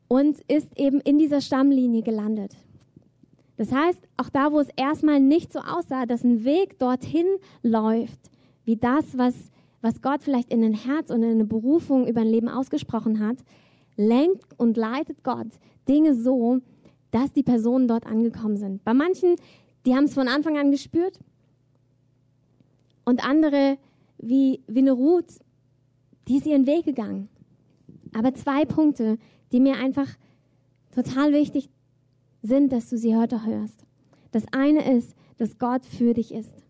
und 0.09 0.41
ist 0.49 0.77
eben 0.79 1.01
in 1.01 1.19
dieser 1.19 1.41
Stammlinie 1.41 2.03
gelandet. 2.03 2.57
Das 3.57 3.73
heißt, 3.73 4.01
auch 4.17 4.29
da, 4.31 4.53
wo 4.53 4.61
es 4.61 4.69
erstmal 4.77 5.21
nicht 5.21 5.53
so 5.53 5.59
aussah, 5.59 6.07
dass 6.07 6.25
ein 6.25 6.45
Weg 6.45 6.79
dorthin 6.79 7.27
läuft, 7.63 8.31
wie 8.65 8.77
das, 8.77 9.19
was 9.19 9.35
was 9.81 10.03
Gott 10.03 10.23
vielleicht 10.23 10.53
in 10.53 10.65
ein 10.65 10.75
Herz 10.75 11.11
und 11.11 11.23
in 11.23 11.31
eine 11.31 11.45
Berufung 11.45 12.07
über 12.07 12.21
ein 12.23 12.29
Leben 12.29 12.49
ausgesprochen 12.49 13.21
hat, 13.21 13.39
lenkt 13.97 14.59
und 14.59 14.77
leitet 14.77 15.23
Gott 15.23 15.49
Dinge 15.89 16.15
so, 16.15 16.61
dass 17.11 17.33
die 17.33 17.43
Personen 17.43 17.89
dort 17.89 18.07
angekommen 18.07 18.57
sind. 18.57 18.85
Bei 18.85 18.95
manchen, 18.95 19.37
die 19.87 19.95
haben 19.95 20.05
es 20.05 20.15
von 20.15 20.29
Anfang 20.29 20.59
an 20.59 20.71
gespürt 20.71 21.19
und 23.05 23.27
andere, 23.27 23.79
wie, 24.19 24.61
wie 24.67 24.81
eine 24.81 24.93
Ruth, 24.93 25.41
die 26.27 26.37
ist 26.37 26.47
ihren 26.47 26.67
Weg 26.67 26.85
gegangen. 26.85 27.29
Aber 28.15 28.35
zwei 28.35 28.65
Punkte, 28.65 29.19
die 29.53 29.61
mir 29.61 29.77
einfach 29.77 30.09
total 30.91 31.33
wichtig 31.33 31.71
sind, 32.43 32.73
dass 32.73 32.91
du 32.91 32.99
sie 32.99 33.17
heute 33.17 33.45
hörst. 33.45 33.87
Das 34.31 34.45
eine 34.53 34.95
ist, 34.95 35.15
dass 35.39 35.59
Gott 35.59 35.87
für 35.87 36.13
dich 36.13 36.33
ist. 36.33 36.63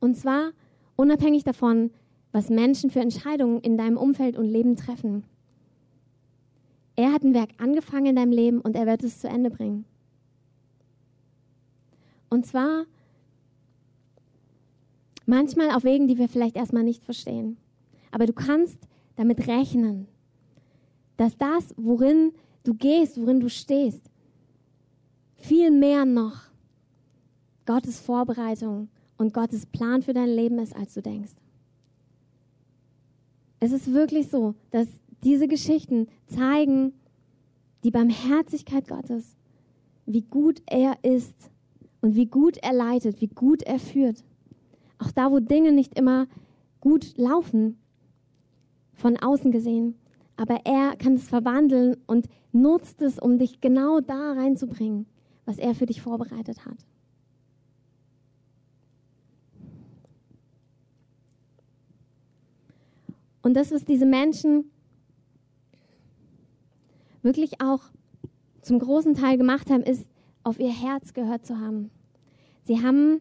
Und 0.00 0.16
zwar 0.16 0.52
Unabhängig 1.02 1.42
davon, 1.42 1.90
was 2.30 2.48
Menschen 2.48 2.88
für 2.88 3.00
Entscheidungen 3.00 3.60
in 3.60 3.76
deinem 3.76 3.96
Umfeld 3.96 4.36
und 4.36 4.44
Leben 4.44 4.76
treffen. 4.76 5.24
Er 6.94 7.12
hat 7.12 7.24
ein 7.24 7.34
Werk 7.34 7.50
angefangen 7.58 8.06
in 8.06 8.14
deinem 8.14 8.30
Leben 8.30 8.60
und 8.60 8.76
er 8.76 8.86
wird 8.86 9.02
es 9.02 9.18
zu 9.18 9.28
Ende 9.28 9.50
bringen. 9.50 9.84
Und 12.30 12.46
zwar 12.46 12.84
manchmal 15.26 15.72
auf 15.72 15.82
Wegen, 15.82 16.06
die 16.06 16.18
wir 16.18 16.28
vielleicht 16.28 16.54
erstmal 16.54 16.84
nicht 16.84 17.02
verstehen. 17.02 17.56
Aber 18.12 18.26
du 18.26 18.32
kannst 18.32 18.78
damit 19.16 19.48
rechnen, 19.48 20.06
dass 21.16 21.36
das, 21.36 21.74
worin 21.76 22.30
du 22.62 22.74
gehst, 22.74 23.20
worin 23.20 23.40
du 23.40 23.48
stehst, 23.48 24.08
viel 25.34 25.72
mehr 25.72 26.04
noch 26.04 26.42
Gottes 27.66 27.98
Vorbereitung 27.98 28.88
und 29.16 29.34
Gottes 29.34 29.66
Plan 29.66 30.02
für 30.02 30.14
dein 30.14 30.28
Leben 30.28 30.58
ist, 30.58 30.74
als 30.74 30.94
du 30.94 31.02
denkst. 31.02 31.32
Es 33.60 33.72
ist 33.72 33.92
wirklich 33.92 34.28
so, 34.28 34.54
dass 34.70 34.88
diese 35.22 35.46
Geschichten 35.46 36.08
zeigen 36.26 36.92
die 37.84 37.90
Barmherzigkeit 37.90 38.88
Gottes, 38.88 39.36
wie 40.06 40.22
gut 40.22 40.62
er 40.66 40.96
ist 41.02 41.50
und 42.00 42.16
wie 42.16 42.26
gut 42.26 42.56
er 42.58 42.72
leitet, 42.72 43.20
wie 43.20 43.28
gut 43.28 43.62
er 43.62 43.78
führt. 43.78 44.24
Auch 44.98 45.10
da, 45.12 45.30
wo 45.30 45.38
Dinge 45.40 45.72
nicht 45.72 45.96
immer 45.98 46.26
gut 46.80 47.16
laufen, 47.16 47.78
von 48.94 49.16
außen 49.16 49.50
gesehen. 49.50 49.94
Aber 50.36 50.60
er 50.64 50.96
kann 50.96 51.14
es 51.14 51.28
verwandeln 51.28 51.96
und 52.06 52.28
nutzt 52.52 53.02
es, 53.02 53.18
um 53.18 53.38
dich 53.38 53.60
genau 53.60 54.00
da 54.00 54.32
reinzubringen, 54.32 55.06
was 55.44 55.58
er 55.58 55.74
für 55.74 55.86
dich 55.86 56.02
vorbereitet 56.02 56.64
hat. 56.66 56.78
Und 63.42 63.54
das, 63.54 63.72
was 63.72 63.84
diese 63.84 64.06
Menschen 64.06 64.70
wirklich 67.22 67.60
auch 67.60 67.82
zum 68.62 68.78
großen 68.78 69.14
Teil 69.14 69.36
gemacht 69.36 69.70
haben, 69.70 69.82
ist, 69.82 70.06
auf 70.44 70.58
ihr 70.58 70.72
Herz 70.72 71.12
gehört 71.12 71.46
zu 71.46 71.60
haben. 71.60 71.90
Sie 72.64 72.82
haben 72.82 73.20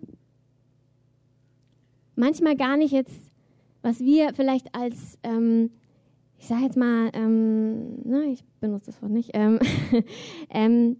manchmal 2.16 2.56
gar 2.56 2.78
nicht 2.78 2.92
jetzt, 2.92 3.32
was 3.82 4.00
wir 4.00 4.34
vielleicht 4.34 4.74
als 4.74 5.20
ähm, 5.24 5.72
ich 6.42 6.48
sage 6.48 6.64
jetzt 6.64 6.76
mal, 6.76 7.12
ähm, 7.14 8.02
ne, 8.04 8.26
ich 8.32 8.44
benutze 8.60 8.88
das 8.88 9.00
Wort 9.04 9.12
nicht, 9.12 9.30
ähm, 9.36 9.60
ähm, 10.50 10.98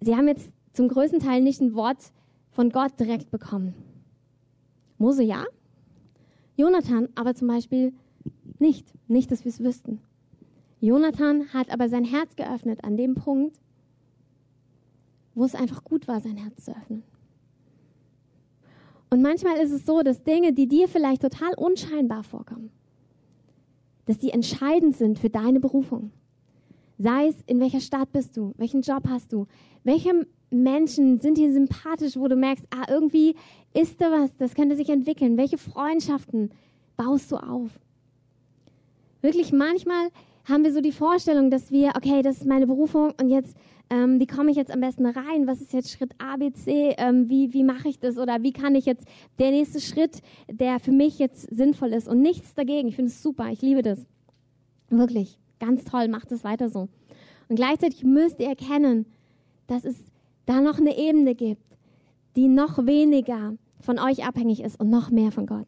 sie 0.00 0.14
haben 0.14 0.28
jetzt 0.28 0.52
zum 0.74 0.88
größten 0.88 1.18
Teil 1.18 1.40
nicht 1.40 1.62
ein 1.62 1.74
Wort 1.74 2.12
von 2.50 2.68
Gott 2.68 3.00
direkt 3.00 3.30
bekommen. 3.30 3.74
Mose 4.98 5.22
ja, 5.22 5.46
Jonathan 6.56 7.08
aber 7.14 7.34
zum 7.34 7.48
Beispiel 7.48 7.92
nicht, 8.58 8.86
nicht, 9.08 9.30
dass 9.30 9.44
wir 9.44 9.50
es 9.50 9.60
wüssten. 9.60 10.00
Jonathan 10.80 11.48
hat 11.52 11.70
aber 11.70 11.88
sein 11.88 12.04
Herz 12.04 12.36
geöffnet 12.36 12.84
an 12.84 12.96
dem 12.96 13.14
Punkt, 13.14 13.58
wo 15.34 15.44
es 15.44 15.54
einfach 15.54 15.82
gut 15.82 16.06
war, 16.06 16.20
sein 16.20 16.36
Herz 16.36 16.64
zu 16.64 16.76
öffnen. 16.76 17.02
Und 19.10 19.22
manchmal 19.22 19.56
ist 19.58 19.70
es 19.70 19.86
so, 19.86 20.02
dass 20.02 20.24
Dinge, 20.24 20.52
die 20.52 20.66
dir 20.66 20.88
vielleicht 20.88 21.22
total 21.22 21.54
unscheinbar 21.54 22.22
vorkommen, 22.22 22.70
dass 24.06 24.18
die 24.18 24.30
entscheidend 24.30 24.96
sind 24.96 25.18
für 25.18 25.30
deine 25.30 25.60
Berufung. 25.60 26.10
Sei 26.98 27.28
es, 27.28 27.36
in 27.46 27.60
welcher 27.60 27.80
Stadt 27.80 28.12
bist 28.12 28.36
du, 28.36 28.54
welchen 28.56 28.82
Job 28.82 29.04
hast 29.08 29.32
du, 29.32 29.46
welche 29.82 30.26
Menschen 30.50 31.18
sind 31.18 31.38
dir 31.38 31.52
sympathisch, 31.52 32.16
wo 32.16 32.28
du 32.28 32.36
merkst, 32.36 32.66
ah, 32.70 32.86
irgendwie 32.88 33.34
ist 33.72 34.00
da 34.00 34.10
was, 34.10 34.36
das 34.36 34.54
könnte 34.54 34.76
sich 34.76 34.88
entwickeln. 34.88 35.36
Welche 35.36 35.58
Freundschaften 35.58 36.50
baust 36.96 37.32
du 37.32 37.36
auf? 37.36 37.70
Wirklich 39.20 39.52
manchmal 39.52 40.10
haben 40.44 40.62
wir 40.62 40.72
so 40.72 40.80
die 40.80 40.92
Vorstellung, 40.92 41.50
dass 41.50 41.70
wir, 41.70 41.92
okay, 41.96 42.22
das 42.22 42.38
ist 42.38 42.46
meine 42.46 42.66
Berufung 42.66 43.12
und 43.20 43.30
jetzt, 43.30 43.56
ähm, 43.90 44.20
wie 44.20 44.26
komme 44.26 44.50
ich 44.50 44.56
jetzt 44.56 44.70
am 44.70 44.80
besten 44.80 45.06
rein? 45.06 45.46
Was 45.46 45.60
ist 45.60 45.72
jetzt 45.72 45.90
Schritt 45.90 46.12
A, 46.18 46.36
B, 46.36 46.52
C? 46.52 46.94
Ähm, 46.96 47.28
wie 47.28 47.52
wie 47.52 47.64
mache 47.64 47.88
ich 47.88 47.98
das? 47.98 48.16
Oder 48.16 48.42
wie 48.42 48.52
kann 48.52 48.74
ich 48.74 48.86
jetzt 48.86 49.06
der 49.38 49.50
nächste 49.50 49.80
Schritt, 49.80 50.22
der 50.50 50.80
für 50.80 50.92
mich 50.92 51.18
jetzt 51.18 51.54
sinnvoll 51.54 51.92
ist? 51.92 52.08
Und 52.08 52.20
nichts 52.22 52.54
dagegen. 52.54 52.88
Ich 52.88 52.96
finde 52.96 53.10
es 53.10 53.22
super. 53.22 53.50
Ich 53.50 53.60
liebe 53.60 53.82
das. 53.82 54.06
Wirklich. 54.88 55.38
Ganz 55.64 55.84
toll. 55.84 56.08
Macht 56.08 56.32
es 56.32 56.44
weiter 56.44 56.68
so. 56.68 56.88
Und 57.48 57.56
gleichzeitig 57.56 58.04
müsst 58.04 58.40
ihr 58.40 58.48
erkennen, 58.48 59.06
dass 59.66 59.84
es 59.84 59.96
da 60.46 60.60
noch 60.60 60.78
eine 60.78 60.96
Ebene 60.96 61.34
gibt, 61.34 61.62
die 62.36 62.48
noch 62.48 62.86
weniger 62.86 63.54
von 63.80 63.98
euch 63.98 64.26
abhängig 64.26 64.62
ist 64.62 64.80
und 64.80 64.90
noch 64.90 65.10
mehr 65.10 65.30
von 65.30 65.46
Gott 65.46 65.66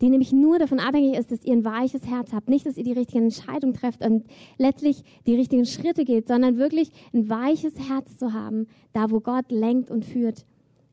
die 0.00 0.10
nämlich 0.10 0.32
nur 0.32 0.58
davon 0.58 0.78
abhängig 0.78 1.18
ist, 1.18 1.32
dass 1.32 1.44
ihr 1.44 1.52
ein 1.52 1.64
weiches 1.64 2.06
Herz 2.06 2.32
habt. 2.32 2.48
Nicht, 2.48 2.66
dass 2.66 2.76
ihr 2.76 2.84
die 2.84 2.92
richtigen 2.92 3.24
Entscheidungen 3.24 3.74
trefft 3.74 4.04
und 4.04 4.24
letztlich 4.56 5.02
die 5.26 5.34
richtigen 5.34 5.66
Schritte 5.66 6.04
geht, 6.04 6.28
sondern 6.28 6.56
wirklich 6.56 6.90
ein 7.12 7.28
weiches 7.28 7.88
Herz 7.88 8.16
zu 8.16 8.32
haben, 8.32 8.66
da 8.92 9.10
wo 9.10 9.20
Gott 9.20 9.50
lenkt 9.50 9.90
und 9.90 10.04
führt 10.04 10.46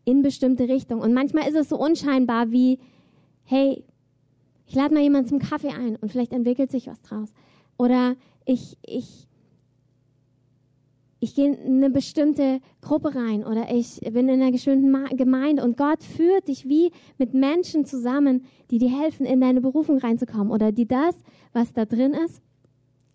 in 0.05 0.21
bestimmte 0.21 0.67
Richtungen. 0.67 1.01
Und 1.01 1.13
manchmal 1.13 1.47
ist 1.47 1.55
es 1.55 1.69
so 1.69 1.77
unscheinbar 1.77 2.51
wie, 2.51 2.79
hey, 3.43 3.83
ich 4.67 4.75
lade 4.75 4.93
mal 4.93 5.03
jemanden 5.03 5.29
zum 5.29 5.39
Kaffee 5.39 5.69
ein 5.69 5.95
und 5.97 6.11
vielleicht 6.11 6.33
entwickelt 6.33 6.71
sich 6.71 6.87
was 6.87 7.01
draus. 7.01 7.31
Oder 7.77 8.15
ich, 8.45 8.77
ich 8.83 9.27
ich 11.25 11.33
gehe 11.33 11.53
in 11.53 11.77
eine 11.77 11.89
bestimmte 11.89 12.61
Gruppe 12.81 13.15
rein 13.15 13.43
oder 13.43 13.73
ich 13.73 13.99
bin 14.01 14.29
in 14.29 14.41
einer 14.41 14.51
bestimmten 14.51 15.17
Gemeinde 15.17 15.63
und 15.63 15.75
Gott 15.75 16.03
führt 16.03 16.47
dich 16.47 16.69
wie 16.69 16.91
mit 17.17 17.33
Menschen 17.33 17.83
zusammen, 17.85 18.45
die 18.69 18.77
dir 18.77 18.91
helfen, 18.91 19.25
in 19.25 19.41
deine 19.41 19.59
Berufung 19.59 19.97
reinzukommen 19.97 20.51
oder 20.51 20.71
die 20.71 20.85
das, 20.85 21.15
was 21.51 21.73
da 21.73 21.85
drin 21.85 22.13
ist, 22.13 22.43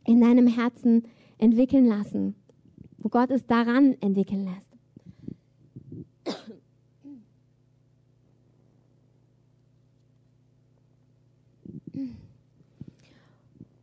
in 0.05 0.21
deinem 0.21 0.49
Herzen 0.49 1.05
entwickeln 1.39 1.87
lassen, 1.87 2.35
wo 2.99 3.11
Gott 3.11 3.31
es 3.31 3.47
daran 3.47 3.95
entwickeln 4.01 4.45
lässt. 4.45 4.71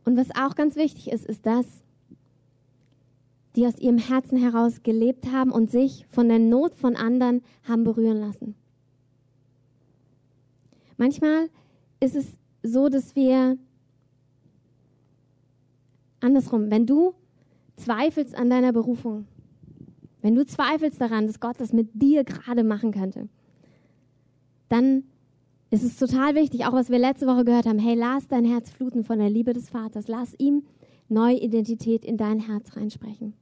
Und 0.08 0.16
was 0.16 0.30
auch 0.30 0.54
ganz 0.54 0.74
wichtig 0.76 1.10
ist, 1.10 1.26
ist 1.26 1.44
das, 1.44 1.66
die 3.54 3.66
aus 3.66 3.78
ihrem 3.78 3.98
Herzen 3.98 4.38
heraus 4.38 4.82
gelebt 4.82 5.30
haben 5.30 5.52
und 5.52 5.70
sich 5.70 6.06
von 6.08 6.30
der 6.30 6.38
Not 6.38 6.74
von 6.74 6.96
anderen 6.96 7.42
haben 7.64 7.84
berühren 7.84 8.18
lassen. 8.18 8.54
Manchmal 10.96 11.50
ist 12.00 12.16
es 12.16 12.38
so, 12.62 12.88
dass 12.88 13.16
wir 13.16 13.58
andersrum, 16.20 16.70
wenn 16.70 16.86
du 16.86 17.12
zweifelst 17.76 18.34
an 18.34 18.48
deiner 18.48 18.72
Berufung, 18.72 19.26
wenn 20.22 20.34
du 20.34 20.46
zweifelst 20.46 21.02
daran, 21.02 21.26
dass 21.26 21.38
Gott 21.38 21.60
das 21.60 21.74
mit 21.74 21.90
dir 21.92 22.24
gerade 22.24 22.64
machen 22.64 22.92
könnte, 22.92 23.28
dann 24.70 25.04
ist 25.70 25.82
es 25.84 25.96
total 25.96 26.34
wichtig, 26.34 26.64
auch 26.64 26.72
was 26.72 26.90
wir 26.90 26.98
letzte 26.98 27.26
Woche 27.26 27.44
gehört 27.44 27.66
haben, 27.66 27.78
hey, 27.78 27.94
lass 27.94 28.26
dein 28.28 28.44
Herz 28.44 28.70
fluten 28.70 29.04
von 29.04 29.18
der 29.18 29.30
Liebe 29.30 29.52
des 29.52 29.68
Vaters, 29.68 30.08
lass 30.08 30.34
ihm 30.38 30.64
neue 31.08 31.38
Identität 31.38 32.04
in 32.04 32.16
dein 32.16 32.40
Herz 32.40 32.76
reinsprechen. 32.76 33.34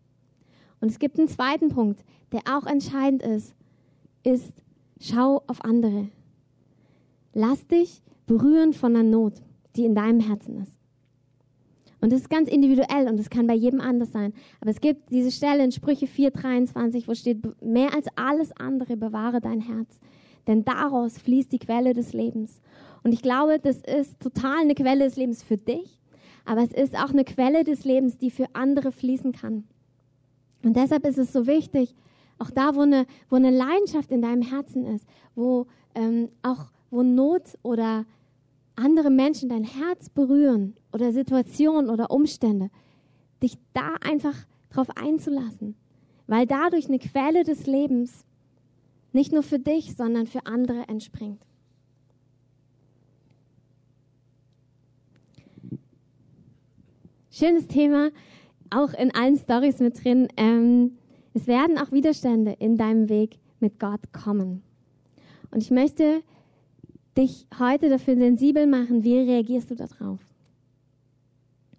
Und 0.81 0.91
es 0.91 0.99
gibt 0.99 1.19
einen 1.19 1.29
zweiten 1.29 1.69
Punkt, 1.69 2.05
der 2.33 2.41
auch 2.51 2.67
entscheidend 2.67 3.23
ist, 3.23 3.55
ist, 4.25 4.53
schau 5.01 5.43
auf 5.47 5.65
andere. 5.65 6.09
Lass 7.33 7.67
dich 7.67 8.03
berühren 8.27 8.73
von 8.73 8.95
der 8.95 9.03
Not, 9.03 9.35
die 9.77 9.85
in 9.85 9.95
deinem 9.95 10.21
Herzen 10.21 10.63
ist. 10.63 10.77
Und 12.01 12.13
das 12.13 12.21
ist 12.23 12.31
ganz 12.31 12.49
individuell 12.49 13.09
und 13.09 13.19
das 13.19 13.31
kann 13.31 13.47
bei 13.47 13.55
jedem 13.55 13.81
anders 13.81 14.13
sein. 14.13 14.33
Aber 14.61 14.71
es 14.71 14.81
gibt 14.81 15.11
diese 15.11 15.31
Stelle 15.31 15.65
in 15.65 15.73
Sprüche 15.73 16.07
4,23, 16.07 17.09
wo 17.09 17.15
steht, 17.15 17.39
mehr 17.63 17.95
als 17.95 18.07
alles 18.17 18.53
andere 18.53 18.97
bewahre 18.97 19.41
dein 19.41 19.61
Herz, 19.61 19.99
denn 20.47 20.65
daraus 20.65 21.19
fließt 21.19 21.53
die 21.53 21.59
Quelle 21.59 21.93
des 21.93 22.13
Lebens. 22.13 22.61
Und 23.03 23.13
ich 23.13 23.23
glaube, 23.23 23.59
das 23.59 23.79
ist 23.79 24.21
total 24.21 24.61
eine 24.61 24.75
Quelle 24.75 25.05
des 25.05 25.17
Lebens 25.17 25.43
für 25.43 25.57
dich, 25.57 26.01
aber 26.45 26.63
es 26.63 26.73
ist 26.73 26.97
auch 26.97 27.11
eine 27.11 27.25
Quelle 27.25 27.65
des 27.65 27.85
Lebens, 27.85 28.19
die 28.19 28.31
für 28.31 28.47
andere 28.53 28.93
fließen 28.93 29.33
kann. 29.33 29.65
Und 30.63 30.77
deshalb 30.77 31.07
ist 31.07 31.19
es 31.19 31.33
so 31.33 31.47
wichtig, 31.47 31.95
auch 32.39 32.51
da, 32.51 32.75
wo 32.75 32.81
eine, 32.81 33.07
wo 33.31 33.37
eine 33.37 33.51
Leidenschaft 33.51 34.11
in 34.11 34.23
deinem 34.23 34.43
Herzen 34.43 34.85
ist, 34.85 35.07
wo 35.35 35.67
ähm, 35.95 36.29
auch 36.43 36.67
wo 36.91 37.03
Not 37.03 37.59
oder 37.63 38.05
andere 38.77 39.11
Menschen 39.11 39.49
dein 39.49 39.65
Herz 39.65 40.11
berühren 40.11 40.77
oder 40.93 41.13
Situationen 41.13 41.91
oder 41.91 42.11
Umstände, 42.11 42.71
dich 43.43 43.57
da 43.73 43.95
einfach 44.07 44.35
drauf 44.71 44.89
einzulassen, 44.97 45.77
weil 46.27 46.47
dadurch 46.47 46.89
eine 46.89 46.99
Quelle 46.99 47.43
des 47.43 47.67
Lebens 47.67 48.26
nicht 49.17 49.33
nur 49.33 49.43
für 49.43 49.59
dich, 49.59 49.97
sondern 49.97 50.27
für 50.27 50.45
andere 50.45 50.87
entspringt. 50.89 51.41
Schönes 57.31 57.67
Thema 57.67 58.11
auch 58.71 58.93
in 58.93 59.15
allen 59.15 59.39
Stories 59.39 59.79
mit 59.81 60.05
drin. 60.05 60.29
Ähm, 60.37 60.99
es 61.33 61.47
werden 61.47 61.79
auch 61.79 61.93
Widerstände 61.93 62.57
in 62.59 62.77
deinem 62.77 63.09
Weg 63.09 63.39
mit 63.59 63.81
Gott 63.81 64.13
kommen. 64.13 64.63
Und 65.51 65.63
ich 65.63 65.71
möchte 65.71 66.23
dich 67.17 67.47
heute 67.59 67.89
dafür 67.89 68.17
sensibel 68.17 68.67
machen, 68.67 69.03
wie 69.03 69.19
reagierst 69.19 69.71
du 69.71 69.77
darauf? 69.77 70.21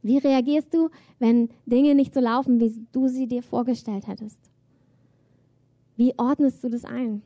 Wie 0.02 0.18
reagierst 0.18 0.74
du, 0.74 0.90
wenn 1.20 1.50
Dinge 1.68 1.94
nicht 1.94 2.16
so 2.16 2.20
laufen, 2.20 2.60
wie 2.60 2.74
du 2.92 3.08
sie 3.08 3.28
dir 3.28 3.44
vorgestellt 3.44 4.08
hättest? 4.08 4.47
Wie 5.98 6.14
ordnest 6.18 6.64
du 6.64 6.70
das 6.70 6.86
ein? 6.86 7.24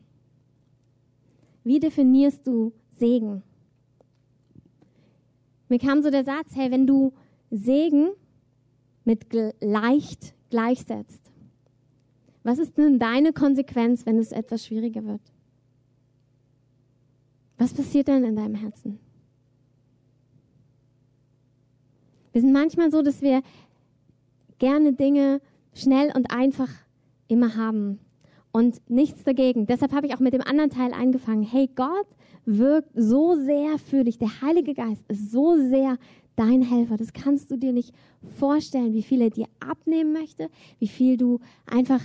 Wie 1.64 1.80
definierst 1.80 2.48
du 2.48 2.72
Segen? 2.98 3.44
Mir 5.68 5.78
kam 5.78 6.02
so 6.02 6.10
der 6.10 6.24
Satz, 6.24 6.56
hey, 6.56 6.72
wenn 6.72 6.88
du 6.88 7.14
Segen 7.52 8.12
mit 9.04 9.28
leicht 9.60 10.34
gleichsetzt. 10.50 11.22
Was 12.44 12.60
ist 12.60 12.78
denn 12.78 12.98
deine 12.98 13.34
Konsequenz, 13.34 14.06
wenn 14.06 14.18
es 14.18 14.32
etwas 14.32 14.66
schwieriger 14.66 15.06
wird? 15.06 15.22
Was 17.58 17.74
passiert 17.74 18.08
denn 18.08 18.24
in 18.24 18.36
deinem 18.36 18.56
Herzen? 18.56 19.00
Wir 22.32 22.42
sind 22.42 22.54
manchmal 22.54 22.90
so, 22.90 23.02
dass 23.02 23.22
wir 23.22 23.44
gerne 24.60 24.94
Dinge 24.94 25.42
schnell 25.74 26.12
und 26.16 26.32
einfach 26.32 26.70
immer 27.28 27.56
haben 27.56 28.00
und 28.52 28.82
nichts 28.90 29.24
dagegen. 29.24 29.66
Deshalb 29.66 29.94
habe 29.94 30.08
ich 30.08 30.16
auch 30.16 30.20
mit 30.20 30.34
dem 30.34 30.42
anderen 30.42 30.70
Teil 30.70 30.94
angefangen. 30.94 31.44
Hey, 31.44 31.70
Gott 31.76 32.08
wirkt 32.46 32.92
so 32.96 33.36
sehr 33.36 33.78
für 33.78 34.04
dich. 34.04 34.18
Der 34.18 34.42
Heilige 34.42 34.74
Geist 34.74 35.04
ist 35.08 35.32
so 35.32 35.56
sehr 35.58 35.98
dein 36.36 36.62
Helfer. 36.62 36.98
Das 36.98 37.14
kannst 37.14 37.52
du 37.52 37.58
dir 37.58 37.74
nicht 37.74 37.94
vorstellen, 38.38 38.94
wie 38.94 39.04
viel 39.04 39.22
er 39.22 39.30
dir 39.30 39.48
abnehmen 39.60 40.14
möchte, 40.14 40.50
wie 40.80 40.88
viel 40.88 41.18
du 41.18 41.40
einfach 41.66 42.02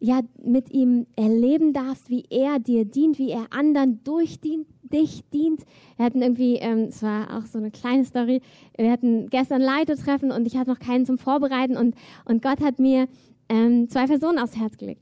ja 0.00 0.20
mit 0.42 0.70
ihm 0.70 1.06
erleben 1.16 1.72
darfst, 1.72 2.10
wie 2.10 2.24
er 2.28 2.58
dir 2.58 2.84
dient, 2.84 3.18
wie 3.18 3.30
er 3.30 3.46
anderen 3.50 4.02
durch 4.04 4.38
dich 4.40 5.24
dient. 5.32 5.64
Wir 5.96 6.04
hatten 6.04 6.22
irgendwie, 6.22 6.56
ähm, 6.56 6.86
es 6.88 7.02
war 7.02 7.38
auch 7.38 7.46
so 7.46 7.58
eine 7.58 7.70
kleine 7.70 8.04
Story, 8.04 8.42
wir 8.76 8.90
hatten 8.90 9.28
gestern 9.30 9.62
Leitertreffen 9.62 10.30
und 10.30 10.46
ich 10.46 10.56
hatte 10.56 10.70
noch 10.70 10.78
keinen 10.78 11.06
zum 11.06 11.18
Vorbereiten 11.18 11.76
und, 11.76 11.94
und 12.26 12.42
Gott 12.42 12.60
hat 12.60 12.78
mir 12.78 13.08
ähm, 13.48 13.88
zwei 13.88 14.06
Personen 14.06 14.38
aufs 14.38 14.56
Herz 14.56 14.76
gelegt. 14.76 15.00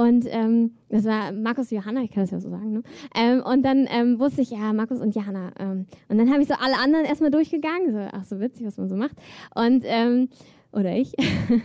Und 0.00 0.24
ähm, 0.30 0.70
das 0.88 1.04
war 1.04 1.30
Markus 1.30 1.70
Johanna, 1.70 2.00
ich 2.02 2.10
kann 2.10 2.22
das 2.22 2.30
ja 2.30 2.40
so 2.40 2.48
sagen. 2.48 2.72
Ne? 2.72 2.82
Ähm, 3.14 3.42
und 3.42 3.62
dann 3.62 3.86
ähm, 3.90 4.18
wusste 4.18 4.40
ich, 4.40 4.50
ja, 4.50 4.72
Markus 4.72 4.98
und 4.98 5.14
Johanna. 5.14 5.52
Ähm, 5.58 5.84
und 6.08 6.16
dann 6.16 6.30
habe 6.30 6.40
ich 6.40 6.48
so 6.48 6.54
alle 6.54 6.78
anderen 6.78 7.04
erstmal 7.04 7.30
durchgegangen. 7.30 7.92
So, 7.92 7.98
ach, 8.10 8.24
so 8.24 8.40
witzig, 8.40 8.64
was 8.64 8.78
man 8.78 8.88
so 8.88 8.96
macht. 8.96 9.16
Und 9.54 9.82
ähm, 9.84 10.30
oder 10.72 10.96
ich. 10.96 11.12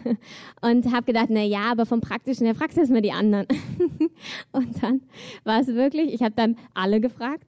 und 0.61 0.91
habe 0.91 1.05
gedacht, 1.05 1.27
na 1.29 1.43
ja, 1.43 1.71
aber 1.71 1.85
vom 1.85 2.01
Praktischen 2.01 2.45
her 2.45 2.55
fragst 2.55 2.75
du 2.75 2.81
erstmal 2.81 3.01
die 3.01 3.13
anderen. 3.13 3.47
und 4.51 4.83
dann 4.83 4.99
war 5.45 5.61
es 5.61 5.67
wirklich, 5.67 6.13
ich 6.13 6.21
habe 6.21 6.35
dann 6.35 6.57
alle 6.73 6.99
gefragt, 6.99 7.47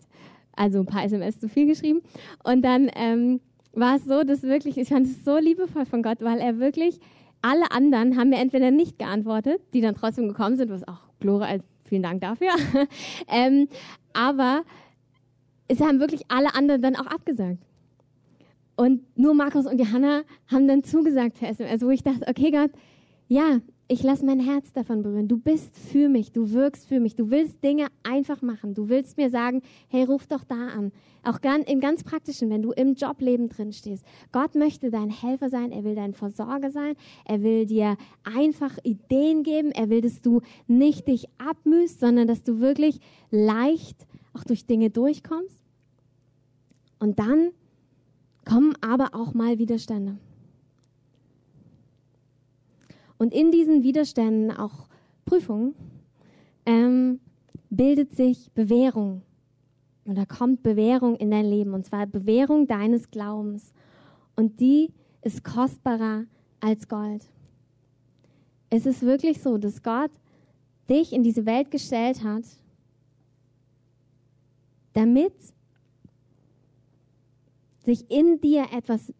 also 0.56 0.80
ein 0.80 0.86
paar 0.86 1.04
SMS 1.04 1.38
zu 1.38 1.50
viel 1.50 1.66
geschrieben. 1.66 2.02
Und 2.46 2.64
dann 2.64 2.90
ähm, 2.96 3.42
war 3.74 3.98
es 3.98 4.06
so, 4.06 4.24
dass 4.24 4.44
wirklich, 4.44 4.78
ich 4.78 4.88
fand 4.88 5.06
es 5.06 5.26
so 5.26 5.38
liebevoll 5.38 5.86
von 5.86 6.02
Gott, 6.02 6.20
weil 6.22 6.40
er 6.40 6.60
wirklich, 6.60 7.02
alle 7.42 7.72
anderen 7.72 8.18
haben 8.18 8.30
mir 8.30 8.40
entweder 8.40 8.72
nicht 8.72 9.00
geantwortet, 9.00 9.62
die 9.74 9.82
dann 9.82 9.96
trotzdem 9.96 10.28
gekommen 10.28 10.58
sind, 10.58 10.72
was 10.72 10.88
auch 10.88 11.00
Glore, 11.20 11.46
also 11.46 11.64
vielen 11.86 12.04
Dank 12.04 12.22
dafür. 12.22 12.50
ähm, 13.28 13.68
aber 14.14 14.64
es 15.68 15.80
haben 15.80 16.00
wirklich 16.00 16.24
alle 16.30 16.56
anderen 16.56 16.82
dann 16.82 16.96
auch 16.96 17.08
abgesagt. 17.08 17.60
Und 18.76 19.02
nur 19.18 19.34
Markus 19.34 19.66
und 19.66 19.80
Johanna 19.80 20.22
haben 20.52 20.68
dann 20.68 20.84
zugesagt 20.84 21.38
für 21.38 21.48
SMS, 21.48 21.82
wo 21.82 21.90
ich 21.90 22.04
dachte, 22.04 22.28
okay 22.28 22.52
Gott, 22.52 22.72
ja, 23.28 23.60
ich 23.90 24.04
lasse 24.04 24.26
mein 24.26 24.40
Herz 24.40 24.74
davon 24.74 25.02
berühren. 25.02 25.30
Du 25.30 25.38
bist 25.38 25.78
für 25.78 26.10
mich, 26.10 26.34
du 26.34 26.52
wirkst 26.52 26.88
für 26.88 27.00
mich, 27.00 27.16
du 27.16 27.32
willst 27.32 27.64
Dinge 27.64 27.88
einfach 28.04 28.42
machen. 28.42 28.74
Du 28.74 28.90
willst 28.90 29.18
mir 29.18 29.30
sagen, 29.30 29.62
hey, 29.88 30.04
ruf 30.04 30.28
doch 30.28 30.44
da 30.44 30.68
an. 30.68 30.92
Auch 31.24 31.40
im 31.66 31.80
ganz 31.80 32.04
praktischen, 32.04 32.50
wenn 32.50 32.62
du 32.62 32.72
im 32.72 32.96
Jobleben 32.96 33.48
drin 33.48 33.72
stehst. 33.72 34.06
Gott 34.32 34.56
möchte 34.56 34.92
dein 34.92 35.10
Helfer 35.10 35.50
sein, 35.50 35.72
er 35.72 35.84
will 35.86 35.96
dein 35.96 36.14
Versorger 36.14 36.70
sein, 36.70 36.96
er 37.26 37.44
will 37.44 37.66
dir 37.66 37.96
einfach 38.24 38.78
Ideen 38.84 39.44
geben, 39.44 39.72
er 39.72 39.90
will, 39.90 40.02
dass 40.02 40.22
du 40.22 40.42
nicht 40.68 41.08
dich 41.08 41.28
abmühst, 41.38 42.00
sondern 42.00 42.28
dass 42.28 42.44
du 42.44 42.60
wirklich 42.60 43.00
leicht 43.32 44.06
auch 44.34 44.44
durch 44.44 44.66
Dinge 44.66 44.90
durchkommst. 44.90 45.64
Und 47.00 47.20
dann 47.20 47.52
kommen 48.46 48.74
aber 48.82 49.10
auch 49.14 49.34
mal 49.34 49.60
Widerstände. 49.60 50.18
Und 53.18 53.34
in 53.34 53.52
diesen 53.52 53.84
Widerständen, 53.84 54.52
auch 54.52 54.88
Prüfungen, 55.26 55.74
ähm, 56.66 57.20
bildet 57.70 58.16
sich 58.16 58.52
Bewährung. 58.52 59.24
Oder 60.06 60.26
kommt 60.26 60.64
Bewährung 60.64 61.16
in 61.16 61.32
dein 61.32 61.46
Leben. 61.46 61.74
Und 61.74 61.86
zwar 61.86 62.06
Bewährung 62.06 62.68
deines 62.68 63.10
Glaubens. 63.12 63.74
Und 64.36 64.60
die 64.60 64.94
ist 65.22 65.44
kostbarer 65.44 66.26
als 66.60 66.88
Gold. 66.88 67.26
Es 68.70 68.86
ist 68.86 69.02
wirklich 69.02 69.42
so, 69.42 69.58
dass 69.58 69.82
Gott 69.82 70.12
dich 70.90 71.14
in 71.14 71.24
diese 71.24 71.46
Welt 71.46 71.72
gestellt 71.72 72.24
hat, 72.24 72.44
damit 74.94 75.34
sich 77.84 78.10
in 78.10 78.40
dir 78.42 78.66
etwas, 78.74 79.14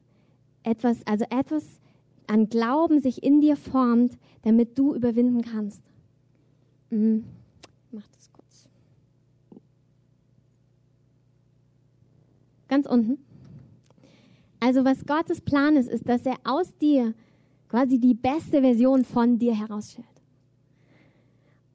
etwas, 0.64 1.06
also 1.06 1.26
etwas 1.30 1.80
an 2.28 2.50
Glauben 2.50 3.02
sich 3.02 3.24
in 3.24 3.42
dir 3.42 3.56
formt, 3.56 4.18
damit 4.44 4.78
du 4.78 4.94
überwinden 4.94 5.42
kannst. 5.42 5.82
Mhm. 6.90 7.26
Mach 7.92 8.08
das 8.08 8.32
kurz. 8.32 8.70
Ganz 12.68 12.86
unten. 12.86 13.18
Also 14.60 14.84
was 14.86 15.06
Gottes 15.06 15.42
Plan 15.42 15.76
ist, 15.78 15.90
ist, 15.90 16.08
dass 16.08 16.26
er 16.26 16.38
aus 16.44 16.76
dir 16.78 17.14
quasi 17.70 18.00
die 18.00 18.14
beste 18.14 18.62
Version 18.62 19.04
von 19.04 19.38
dir 19.38 19.56
herausstellt. 19.56 20.06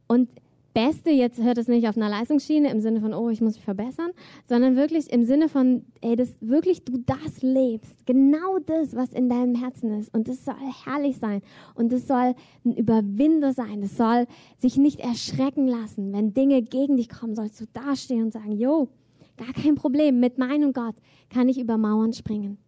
Und 0.07 0.29
Beste, 0.75 1.11
jetzt 1.11 1.43
hört 1.43 1.59
es 1.59 1.69
nicht 1.69 1.87
auf 1.89 1.97
einer 1.97 2.09
Leistungsschiene 2.09 2.71
im 2.71 2.81
Sinne 2.81 3.01
von, 3.01 3.13
oh, 3.13 3.29
ich 3.29 3.41
muss 3.41 3.57
mich 3.57 3.65
verbessern, 3.65 4.11
sondern 4.47 4.77
wirklich 4.77 5.13
im 5.13 5.25
Sinne 5.25 5.49
von, 5.49 5.85
ey, 6.01 6.17
dass 6.17 6.37
wirklich 6.41 6.85
du 6.85 6.99
das 6.99 7.43
lebst. 7.43 8.07
Genau 8.07 8.59
das, 8.65 8.97
was 8.97 9.13
in 9.13 9.29
deinem 9.29 9.55
Herzen 9.55 9.99
ist. 9.99 10.15
Und 10.15 10.29
das 10.29 10.45
soll 10.45 10.55
herrlich 10.85 11.19
sein. 11.19 11.43
Und 11.75 11.93
das 11.93 12.07
soll 12.07 12.35
ein 12.65 12.75
Überwinder 12.75 13.53
sein. 13.53 13.83
Das 13.83 13.97
soll 13.97 14.27
sich 14.59 14.77
nicht 14.77 15.01
erschrecken 15.01 15.69
lassen. 15.69 16.13
Wenn 16.13 16.33
Dinge 16.33 16.63
gegen 16.63 16.97
dich 16.97 17.09
kommen, 17.09 17.35
sollst 17.35 17.61
du 17.61 17.67
dastehen 17.73 18.25
und 18.25 18.33
sagen, 18.33 18.53
yo, 18.53 18.89
gar 19.37 19.53
kein 19.53 19.75
Problem. 19.75 20.21
Mit 20.21 20.39
meinem 20.39 20.73
Gott 20.73 20.95
kann 21.29 21.49
ich 21.49 21.61
über 21.61 21.77
Mauern 21.77 22.13
springen. 22.13 22.59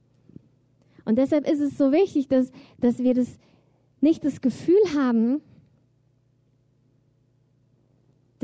Und 1.07 1.19
deshalb 1.19 1.49
ist 1.49 1.61
es 1.61 1.77
so 1.77 1.93
wichtig, 1.93 2.29
dass, 2.29 2.51
dass 2.81 2.99
wir 2.99 3.15
das 3.15 3.39
nicht 4.01 4.25
das 4.25 4.41
Gefühl 4.41 4.81
haben, 4.97 5.41